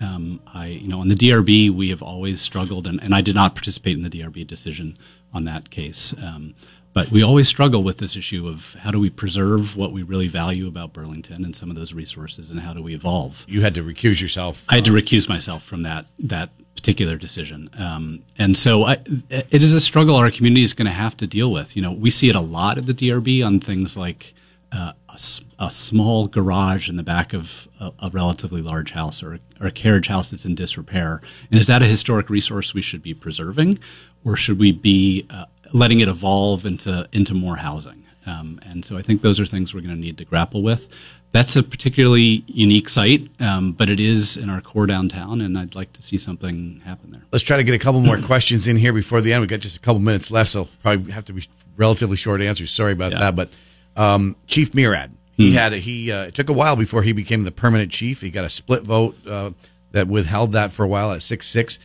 Um, 0.00 0.40
I, 0.46 0.66
you 0.66 0.88
know, 0.88 1.00
on 1.00 1.08
the 1.08 1.14
DRB, 1.14 1.70
we 1.70 1.90
have 1.90 2.02
always 2.02 2.40
struggled, 2.40 2.86
and, 2.86 3.02
and 3.02 3.14
I 3.14 3.20
did 3.20 3.34
not 3.34 3.54
participate 3.54 3.96
in 3.96 4.02
the 4.02 4.10
DRB 4.10 4.46
decision 4.46 4.96
on 5.34 5.44
that 5.44 5.70
case. 5.70 6.14
Um, 6.22 6.54
but 6.92 7.10
we 7.10 7.22
always 7.22 7.46
struggle 7.48 7.82
with 7.82 7.98
this 7.98 8.16
issue 8.16 8.48
of 8.48 8.74
how 8.80 8.90
do 8.90 8.98
we 8.98 9.10
preserve 9.10 9.76
what 9.76 9.92
we 9.92 10.02
really 10.02 10.28
value 10.28 10.66
about 10.66 10.92
Burlington 10.92 11.44
and 11.44 11.54
some 11.54 11.70
of 11.70 11.76
those 11.76 11.92
resources, 11.92 12.50
and 12.50 12.60
how 12.60 12.72
do 12.72 12.82
we 12.82 12.94
evolve. 12.94 13.44
You 13.48 13.62
had 13.62 13.74
to 13.74 13.82
recuse 13.82 14.20
yourself. 14.20 14.64
I 14.68 14.76
had 14.76 14.84
to 14.86 14.92
recuse 14.92 15.28
myself 15.28 15.62
from 15.62 15.82
that 15.82 16.06
that 16.18 16.50
particular 16.76 17.16
decision, 17.16 17.70
um, 17.78 18.22
and 18.38 18.56
so 18.56 18.84
I, 18.84 18.98
it 19.30 19.62
is 19.62 19.72
a 19.72 19.80
struggle 19.80 20.16
our 20.16 20.30
community 20.30 20.62
is 20.62 20.74
going 20.74 20.86
to 20.86 20.92
have 20.92 21.16
to 21.18 21.26
deal 21.26 21.50
with. 21.52 21.76
You 21.76 21.82
know, 21.82 21.92
we 21.92 22.10
see 22.10 22.30
it 22.30 22.36
a 22.36 22.40
lot 22.40 22.78
at 22.78 22.86
the 22.86 22.94
DRB 22.94 23.44
on 23.44 23.60
things 23.60 23.96
like 23.96 24.34
uh, 24.72 24.92
a, 25.08 25.18
a 25.58 25.70
small 25.70 26.26
garage 26.26 26.88
in 26.88 26.96
the 26.96 27.02
back 27.02 27.32
of 27.32 27.68
a, 27.80 27.92
a 28.00 28.10
relatively 28.10 28.60
large 28.62 28.92
house 28.92 29.22
or, 29.22 29.38
or 29.60 29.66
a 29.68 29.70
carriage 29.70 30.08
house 30.08 30.30
that's 30.30 30.44
in 30.44 30.54
disrepair. 30.54 31.20
And 31.50 31.58
is 31.58 31.66
that 31.66 31.82
a 31.82 31.86
historic 31.86 32.28
resource 32.30 32.74
we 32.74 32.82
should 32.82 33.02
be 33.02 33.14
preserving, 33.14 33.78
or 34.24 34.36
should 34.36 34.58
we 34.58 34.72
be 34.72 35.26
uh, 35.30 35.46
letting 35.72 36.00
it 36.00 36.08
evolve 36.08 36.66
into 36.66 37.08
into 37.12 37.34
more 37.34 37.56
housing? 37.56 38.04
Um, 38.26 38.60
and 38.66 38.84
so 38.84 38.98
I 38.98 39.02
think 39.02 39.22
those 39.22 39.40
are 39.40 39.46
things 39.46 39.72
we're 39.72 39.80
going 39.80 39.94
to 39.94 40.00
need 40.00 40.18
to 40.18 40.24
grapple 40.24 40.62
with. 40.62 40.88
That's 41.32 41.56
a 41.56 41.62
particularly 41.62 42.42
unique 42.46 42.88
site, 42.88 43.28
um, 43.40 43.72
but 43.72 43.88
it 43.90 44.00
is 44.00 44.36
in 44.36 44.48
our 44.50 44.60
core 44.62 44.86
downtown, 44.86 45.40
and 45.42 45.58
I'd 45.58 45.74
like 45.74 45.92
to 45.94 46.02
see 46.02 46.18
something 46.18 46.80
happen 46.84 47.10
there. 47.10 47.22
Let's 47.32 47.44
try 47.44 47.58
to 47.58 47.64
get 47.64 47.74
a 47.74 47.78
couple 47.78 48.00
more 48.00 48.18
questions 48.18 48.66
in 48.66 48.76
here 48.76 48.92
before 48.94 49.20
the 49.20 49.32
end. 49.32 49.40
We've 49.42 49.48
got 49.50 49.60
just 49.60 49.76
a 49.76 49.80
couple 49.80 50.00
minutes 50.00 50.30
left, 50.30 50.50
so 50.50 50.68
probably 50.82 51.10
have 51.12 51.24
to 51.26 51.32
be 51.34 51.46
relatively 51.76 52.16
short 52.16 52.40
answers. 52.40 52.70
Sorry 52.70 52.92
about 52.92 53.12
Yeah. 53.12 53.18
that. 53.20 53.36
But 53.36 53.50
um, 53.98 54.36
Chief 54.46 54.74
Murad, 54.74 55.12
he 55.36 55.52
had 55.52 55.72
a, 55.72 55.76
he 55.76 56.10
uh, 56.10 56.24
it 56.24 56.34
took 56.34 56.48
a 56.48 56.52
while 56.52 56.74
before 56.74 57.02
he 57.02 57.12
became 57.12 57.44
the 57.44 57.52
permanent 57.52 57.92
chief. 57.92 58.20
He 58.22 58.30
got 58.30 58.44
a 58.44 58.48
split 58.48 58.82
vote 58.82 59.16
uh, 59.26 59.50
that 59.92 60.08
withheld 60.08 60.52
that 60.52 60.72
for 60.72 60.84
a 60.84 60.88
while 60.88 61.12
at 61.12 61.22
six 61.22 61.78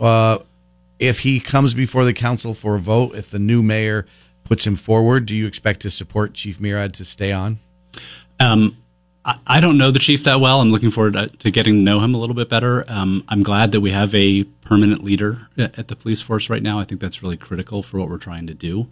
Uh, 0.00 0.38
if 0.98 1.20
he 1.20 1.40
comes 1.40 1.74
before 1.74 2.04
the 2.04 2.12
council 2.12 2.54
for 2.54 2.74
a 2.74 2.78
vote, 2.78 3.14
if 3.14 3.30
the 3.30 3.38
new 3.38 3.62
mayor 3.62 4.06
puts 4.44 4.66
him 4.66 4.76
forward, 4.76 5.26
do 5.26 5.36
you 5.36 5.46
expect 5.46 5.80
to 5.80 5.90
support 5.90 6.34
Chief 6.34 6.60
Murad 6.60 6.94
to 6.94 7.04
stay 7.04 7.32
on? 7.32 7.58
Um, 8.40 8.76
I, 9.24 9.38
I 9.46 9.60
don't 9.60 9.78
know 9.78 9.90
the 9.90 9.98
chief 9.98 10.24
that 10.24 10.40
well. 10.40 10.60
I'm 10.60 10.70
looking 10.70 10.90
forward 10.90 11.12
to, 11.12 11.26
to 11.28 11.50
getting 11.50 11.74
to 11.74 11.80
know 11.80 12.00
him 12.00 12.14
a 12.14 12.18
little 12.18 12.34
bit 12.34 12.48
better. 12.48 12.84
Um, 12.88 13.24
I'm 13.28 13.42
glad 13.42 13.72
that 13.72 13.80
we 13.80 13.92
have 13.92 14.14
a 14.14 14.44
permanent 14.44 15.04
leader 15.04 15.48
at, 15.56 15.78
at 15.78 15.88
the 15.88 15.96
police 15.96 16.20
force 16.20 16.50
right 16.50 16.62
now. 16.62 16.80
I 16.80 16.84
think 16.84 17.00
that's 17.00 17.22
really 17.22 17.36
critical 17.36 17.82
for 17.82 17.98
what 17.98 18.08
we're 18.08 18.18
trying 18.18 18.46
to 18.48 18.54
do. 18.54 18.88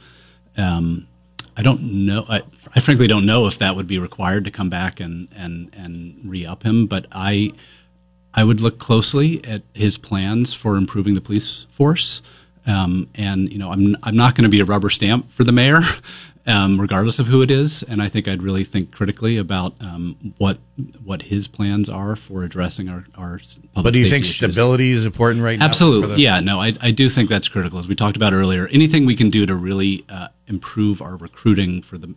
Um, 0.56 1.08
I 1.56 1.62
don't 1.62 2.04
know. 2.04 2.26
I, 2.28 2.42
I 2.74 2.80
frankly 2.80 3.06
don't 3.06 3.24
know 3.24 3.46
if 3.46 3.58
that 3.58 3.76
would 3.76 3.86
be 3.86 3.98
required 3.98 4.44
to 4.44 4.50
come 4.50 4.68
back 4.68 5.00
and 5.00 5.28
and 5.34 5.74
and 5.74 6.20
re 6.24 6.44
up 6.44 6.62
him. 6.64 6.86
But 6.86 7.06
I 7.10 7.52
I 8.34 8.44
would 8.44 8.60
look 8.60 8.78
closely 8.78 9.42
at 9.44 9.62
his 9.72 9.96
plans 9.96 10.52
for 10.52 10.76
improving 10.76 11.14
the 11.14 11.20
police 11.20 11.66
force. 11.72 12.20
Um, 12.66 13.08
and 13.14 13.52
you 13.52 13.58
know, 13.58 13.70
I'm 13.70 13.96
I'm 14.02 14.16
not 14.16 14.34
going 14.34 14.44
to 14.44 14.48
be 14.48 14.60
a 14.60 14.64
rubber 14.64 14.90
stamp 14.90 15.30
for 15.30 15.44
the 15.44 15.52
mayor, 15.52 15.80
um, 16.46 16.80
regardless 16.80 17.18
of 17.18 17.26
who 17.26 17.42
it 17.42 17.50
is. 17.50 17.82
And 17.84 18.02
I 18.02 18.08
think 18.08 18.26
I'd 18.26 18.42
really 18.42 18.64
think 18.64 18.90
critically 18.92 19.36
about 19.38 19.74
um, 19.80 20.34
what 20.38 20.58
what 21.04 21.22
his 21.22 21.46
plans 21.48 21.88
are 21.88 22.16
for 22.16 22.42
addressing 22.42 22.88
our 22.88 23.04
our. 23.16 23.38
Public 23.38 23.84
But 23.84 23.92
do 23.92 23.98
you 23.98 24.06
think 24.06 24.24
issues. 24.24 24.36
stability 24.36 24.90
is 24.90 25.04
important 25.06 25.42
right 25.44 25.58
now? 25.58 25.66
Absolutely. 25.66 26.16
the- 26.16 26.20
yeah. 26.20 26.40
No, 26.40 26.60
I, 26.60 26.74
I 26.80 26.90
do 26.90 27.08
think 27.08 27.28
that's 27.28 27.48
critical. 27.48 27.78
As 27.78 27.86
we 27.88 27.94
talked 27.94 28.16
about 28.16 28.32
earlier, 28.32 28.66
anything 28.68 29.06
we 29.06 29.14
can 29.14 29.30
do 29.30 29.46
to 29.46 29.54
really 29.54 30.04
uh, 30.08 30.28
improve 30.46 31.00
our 31.00 31.16
recruiting 31.16 31.82
for 31.82 31.98
the 31.98 32.14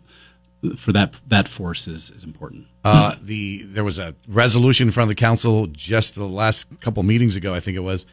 for 0.78 0.92
that 0.92 1.22
that 1.28 1.48
force 1.48 1.88
is, 1.88 2.12
is 2.12 2.24
important. 2.24 2.66
Uh, 2.84 3.16
the 3.22 3.62
there 3.66 3.84
was 3.84 4.00
a 4.00 4.16
resolution 4.28 4.88
in 4.88 4.92
front 4.92 5.06
of 5.06 5.10
the 5.10 5.20
council 5.20 5.68
just 5.68 6.16
the 6.16 6.26
last 6.26 6.82
couple 6.82 7.04
meetings 7.04 7.36
ago, 7.36 7.54
I 7.54 7.60
think 7.60 7.78
it 7.78 7.82
was, 7.82 8.06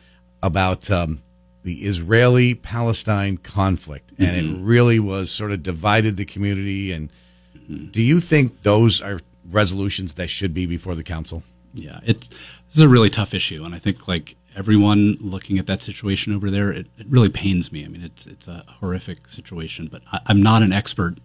about 0.43 0.91
um, 0.91 1.23
the 1.67 1.85
Israeli 1.85 2.55
Palestine 2.55 3.39
conflict, 3.39 4.13
and 4.19 4.37
it 4.37 4.45
mm-hmm. 4.45 4.65
really 4.65 5.01
was 5.01 5.33
sort 5.33 5.51
of 5.51 5.65
divided 5.65 6.17
the 6.17 6.25
community. 6.25 6.93
And 6.93 7.11
mm-hmm. 7.59 7.87
do 7.87 8.05
you 8.05 8.21
think 8.21 8.63
those 8.63 9.03
are 9.03 9.19
resolutions 9.51 10.15
that 10.15 10.29
should 10.29 10.55
be 10.55 10.65
before 10.65 10.95
the 10.95 11.03
council? 11.03 11.43
Yeah, 11.75 11.99
it's 12.05 12.29
this 12.29 12.77
is 12.77 12.83
a 12.83 12.89
really 12.89 13.11
tough 13.11 13.35
issue, 13.35 13.65
and 13.65 13.75
I 13.75 13.81
think 13.81 14.07
like 14.07 14.37
everyone 14.55 15.17
looking 15.21 15.59
at 15.59 15.67
that 15.67 15.81
situation 15.81 16.33
over 16.33 16.51
there, 16.51 16.71
it, 16.71 16.87
it 16.99 17.07
really 17.09 17.29
pains 17.29 17.73
me. 17.73 17.85
I 17.85 17.89
mean, 17.89 18.05
it's 18.05 18.29
it's 18.29 18.47
a 18.47 18.65
horrific 18.69 19.29
situation, 19.29 19.89
but 19.91 20.03
I, 20.13 20.21
I'm 20.27 20.41
not 20.41 20.63
an 20.63 20.73
expert 20.73 21.19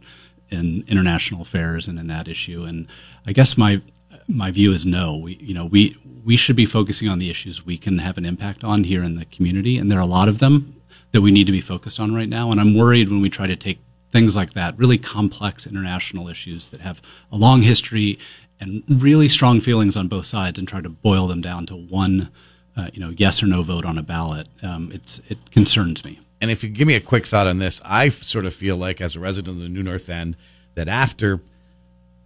in 0.49 0.83
international 0.87 1.43
affairs 1.43 1.87
and 1.87 1.99
in 1.99 2.07
that 2.07 2.27
issue, 2.27 2.63
and 2.63 2.87
I 3.27 3.31
guess 3.31 3.59
my 3.59 3.83
my 4.27 4.51
view 4.51 4.71
is 4.71 4.85
no. 4.85 5.17
We 5.17 5.35
you 5.37 5.53
know 5.53 5.65
we 5.65 5.97
we 6.23 6.37
should 6.37 6.55
be 6.55 6.65
focusing 6.65 7.07
on 7.07 7.19
the 7.19 7.29
issues 7.29 7.65
we 7.65 7.77
can 7.77 7.99
have 7.99 8.17
an 8.17 8.25
impact 8.25 8.63
on 8.63 8.83
here 8.83 9.03
in 9.03 9.15
the 9.15 9.25
community, 9.25 9.77
and 9.77 9.91
there 9.91 9.99
are 9.99 10.03
a 10.03 10.05
lot 10.05 10.29
of 10.29 10.39
them 10.39 10.81
that 11.11 11.21
we 11.21 11.31
need 11.31 11.45
to 11.45 11.51
be 11.51 11.61
focused 11.61 11.99
on 11.99 12.13
right 12.13 12.29
now. 12.29 12.51
And 12.51 12.59
I'm 12.59 12.75
worried 12.75 13.09
when 13.09 13.21
we 13.21 13.29
try 13.29 13.47
to 13.47 13.55
take 13.55 13.79
things 14.11 14.35
like 14.35 14.53
that, 14.53 14.77
really 14.77 14.97
complex 14.97 15.65
international 15.65 16.27
issues 16.27 16.69
that 16.69 16.81
have 16.81 17.01
a 17.31 17.37
long 17.37 17.61
history 17.61 18.19
and 18.59 18.83
really 18.87 19.27
strong 19.27 19.59
feelings 19.61 19.97
on 19.97 20.07
both 20.07 20.25
sides, 20.25 20.59
and 20.59 20.67
try 20.67 20.81
to 20.81 20.89
boil 20.89 21.27
them 21.27 21.41
down 21.41 21.65
to 21.65 21.75
one, 21.75 22.29
uh, 22.77 22.89
you 22.93 22.99
know, 22.99 23.09
yes 23.09 23.41
or 23.41 23.47
no 23.47 23.63
vote 23.63 23.85
on 23.85 23.97
a 23.97 24.03
ballot. 24.03 24.47
Um, 24.61 24.91
it's 24.93 25.19
it 25.29 25.51
concerns 25.51 26.05
me. 26.05 26.19
And 26.41 26.49
if 26.49 26.63
you 26.63 26.69
give 26.69 26.87
me 26.87 26.95
a 26.95 27.01
quick 27.01 27.25
thought 27.25 27.47
on 27.47 27.59
this, 27.59 27.81
I 27.85 28.09
sort 28.09 28.45
of 28.45 28.53
feel 28.53 28.75
like, 28.75 28.99
as 28.99 29.15
a 29.15 29.19
resident 29.19 29.57
of 29.57 29.61
the 29.61 29.69
New 29.69 29.83
North 29.83 30.09
End, 30.09 30.35
that 30.73 30.87
after 30.87 31.41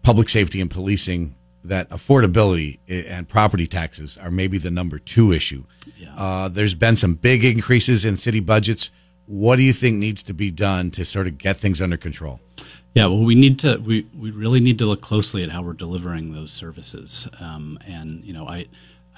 public 0.04 0.30
safety 0.30 0.62
and 0.62 0.72
policing, 0.72 1.36
that 1.68 1.90
affordability 1.90 2.80
and 2.88 3.28
property 3.28 3.68
taxes 3.68 4.18
are 4.18 4.32
maybe 4.32 4.58
the 4.58 4.72
number 4.72 4.98
two 4.98 5.32
issue. 5.32 5.64
Uh, 6.18 6.48
there's 6.48 6.76
been 6.76 6.96
some 6.96 7.16
big 7.16 7.44
increases 7.44 8.06
in 8.06 8.18
city 8.18 8.40
budgets. 8.40 8.92
What 9.26 9.58
do 9.58 9.64
you 9.64 9.74
think 9.74 9.98
needs 9.98 10.24
to 10.24 10.34
be 10.34 10.52
done 10.52 10.92
to 10.92 11.04
sort 11.04 11.28
of 11.28 11.38
get 11.38 11.58
things 11.58 11.82
under 11.82 11.98
control? 11.98 12.40
Yeah, 12.94 13.08
well, 13.08 13.24
we 13.24 13.36
need 13.36 13.60
to 13.60 13.78
we, 13.78 14.08
we 14.18 14.32
really 14.32 14.62
need 14.62 14.78
to 14.80 14.86
look 14.86 15.02
closely 15.02 15.44
at 15.44 15.50
how 15.50 15.62
we're 15.62 15.74
delivering 15.74 16.34
those 16.34 16.52
services. 16.52 17.28
Um, 17.42 17.78
and 17.86 18.24
you 18.24 18.32
know, 18.32 18.48
I 18.48 18.68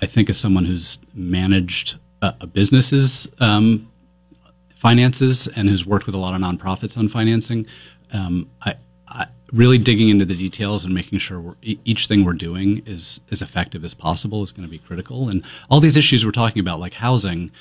I 0.01 0.07
think 0.07 0.29
as 0.29 0.37
someone 0.37 0.65
who's 0.65 0.97
managed 1.13 1.99
a, 2.21 2.33
a 2.41 2.47
business's 2.47 3.27
um, 3.39 3.91
finances 4.75 5.47
and 5.55 5.69
who's 5.69 5.85
worked 5.85 6.07
with 6.07 6.15
a 6.15 6.17
lot 6.17 6.33
of 6.33 6.41
nonprofits 6.41 6.97
on 6.97 7.07
financing, 7.07 7.67
um, 8.13 8.49
I 8.63 8.75
really 9.53 9.77
digging 9.77 10.09
into 10.09 10.25
the 10.25 10.35
details 10.35 10.83
and 10.83 10.93
making 10.93 11.19
sure 11.19 11.39
we're, 11.39 11.55
each 11.61 12.07
thing 12.07 12.25
we're 12.25 12.33
doing 12.33 12.83
is 12.85 13.21
as 13.31 13.41
effective 13.41 13.85
as 13.85 13.93
possible 13.93 14.43
is 14.43 14.51
going 14.51 14.67
to 14.67 14.71
be 14.71 14.79
critical. 14.79 15.29
And 15.29 15.43
all 15.69 15.79
these 15.79 15.97
issues 15.97 16.25
we're 16.25 16.31
talking 16.31 16.59
about, 16.59 16.79
like 16.79 16.95
housing, 16.95 17.51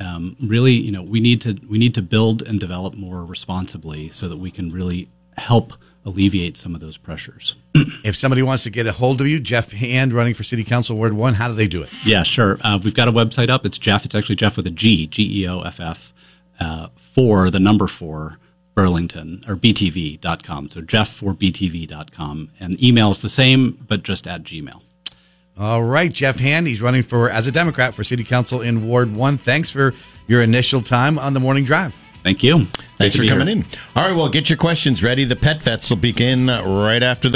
um, 0.00 0.36
really, 0.42 0.74
you 0.74 0.92
know, 0.92 1.02
we 1.02 1.20
need 1.20 1.40
to 1.42 1.56
we 1.68 1.78
need 1.78 1.94
to 1.94 2.02
build 2.02 2.42
and 2.42 2.60
develop 2.60 2.94
more 2.94 3.24
responsibly 3.24 4.10
so 4.10 4.28
that 4.28 4.36
we 4.36 4.50
can 4.50 4.72
really 4.72 5.08
help 5.38 5.72
alleviate 6.04 6.56
some 6.56 6.74
of 6.74 6.80
those 6.80 6.96
pressures. 6.96 7.56
If 8.04 8.14
somebody 8.14 8.42
wants 8.42 8.62
to 8.64 8.70
get 8.70 8.86
a 8.86 8.92
hold 8.92 9.20
of 9.20 9.26
you, 9.26 9.40
Geoff 9.40 9.72
Hand, 9.72 10.12
running 10.12 10.34
for 10.34 10.44
City 10.44 10.64
Council 10.64 10.96
Ward 10.96 11.12
One, 11.12 11.34
how 11.34 11.48
do 11.48 11.54
they 11.54 11.66
do 11.66 11.82
it? 11.82 11.90
Yeah, 12.04 12.22
sure. 12.22 12.58
Uh, 12.60 12.78
we've 12.82 12.94
got 12.94 13.08
a 13.08 13.12
website 13.12 13.48
up. 13.48 13.66
It's 13.66 13.78
Geoff. 13.78 14.04
It's 14.04 14.14
actually 14.14 14.36
Geoff 14.36 14.56
with 14.56 14.66
a 14.66 14.70
G, 14.70 15.06
G 15.06 15.42
E 15.42 15.48
O 15.48 15.60
F 15.60 15.80
F, 15.80 16.12
uh, 16.60 16.88
for 16.96 17.50
the 17.50 17.58
number 17.60 17.86
four 17.86 18.38
Burlington 18.76 19.42
or 19.48 19.56
BTV.com. 19.56 20.70
So 20.70 20.82
Geoff 20.82 21.08
for 21.08 21.32
BTV.com. 21.34 22.50
And 22.60 22.80
email 22.80 23.10
is 23.10 23.20
the 23.20 23.28
same, 23.28 23.84
but 23.88 24.04
just 24.04 24.28
at 24.28 24.44
Gmail. 24.44 24.82
All 25.58 25.82
right, 25.82 26.12
Geoff 26.12 26.38
Hand, 26.38 26.66
he's 26.66 26.82
running 26.82 27.02
for 27.02 27.30
as 27.30 27.46
a 27.46 27.52
Democrat 27.52 27.94
for 27.94 28.04
City 28.04 28.22
Council 28.22 28.60
in 28.60 28.86
Ward 28.86 29.16
One. 29.16 29.38
Thanks 29.38 29.70
for 29.70 29.94
your 30.28 30.42
initial 30.42 30.82
time 30.82 31.18
on 31.18 31.32
the 31.32 31.40
morning 31.40 31.64
drive. 31.64 31.96
Thank 32.22 32.42
you. 32.42 32.66
Thanks 32.98 33.16
Great 33.16 33.30
for 33.30 33.38
coming 33.38 33.46
here. 33.46 33.56
in. 33.58 33.64
All 33.94 34.06
right, 34.08 34.14
well, 34.14 34.28
get 34.28 34.50
your 34.50 34.58
questions 34.58 35.02
ready. 35.02 35.24
The 35.24 35.36
pet 35.36 35.62
vets 35.62 35.88
will 35.88 35.96
begin 35.96 36.48
right 36.48 37.02
after 37.02 37.28
the 37.28 37.34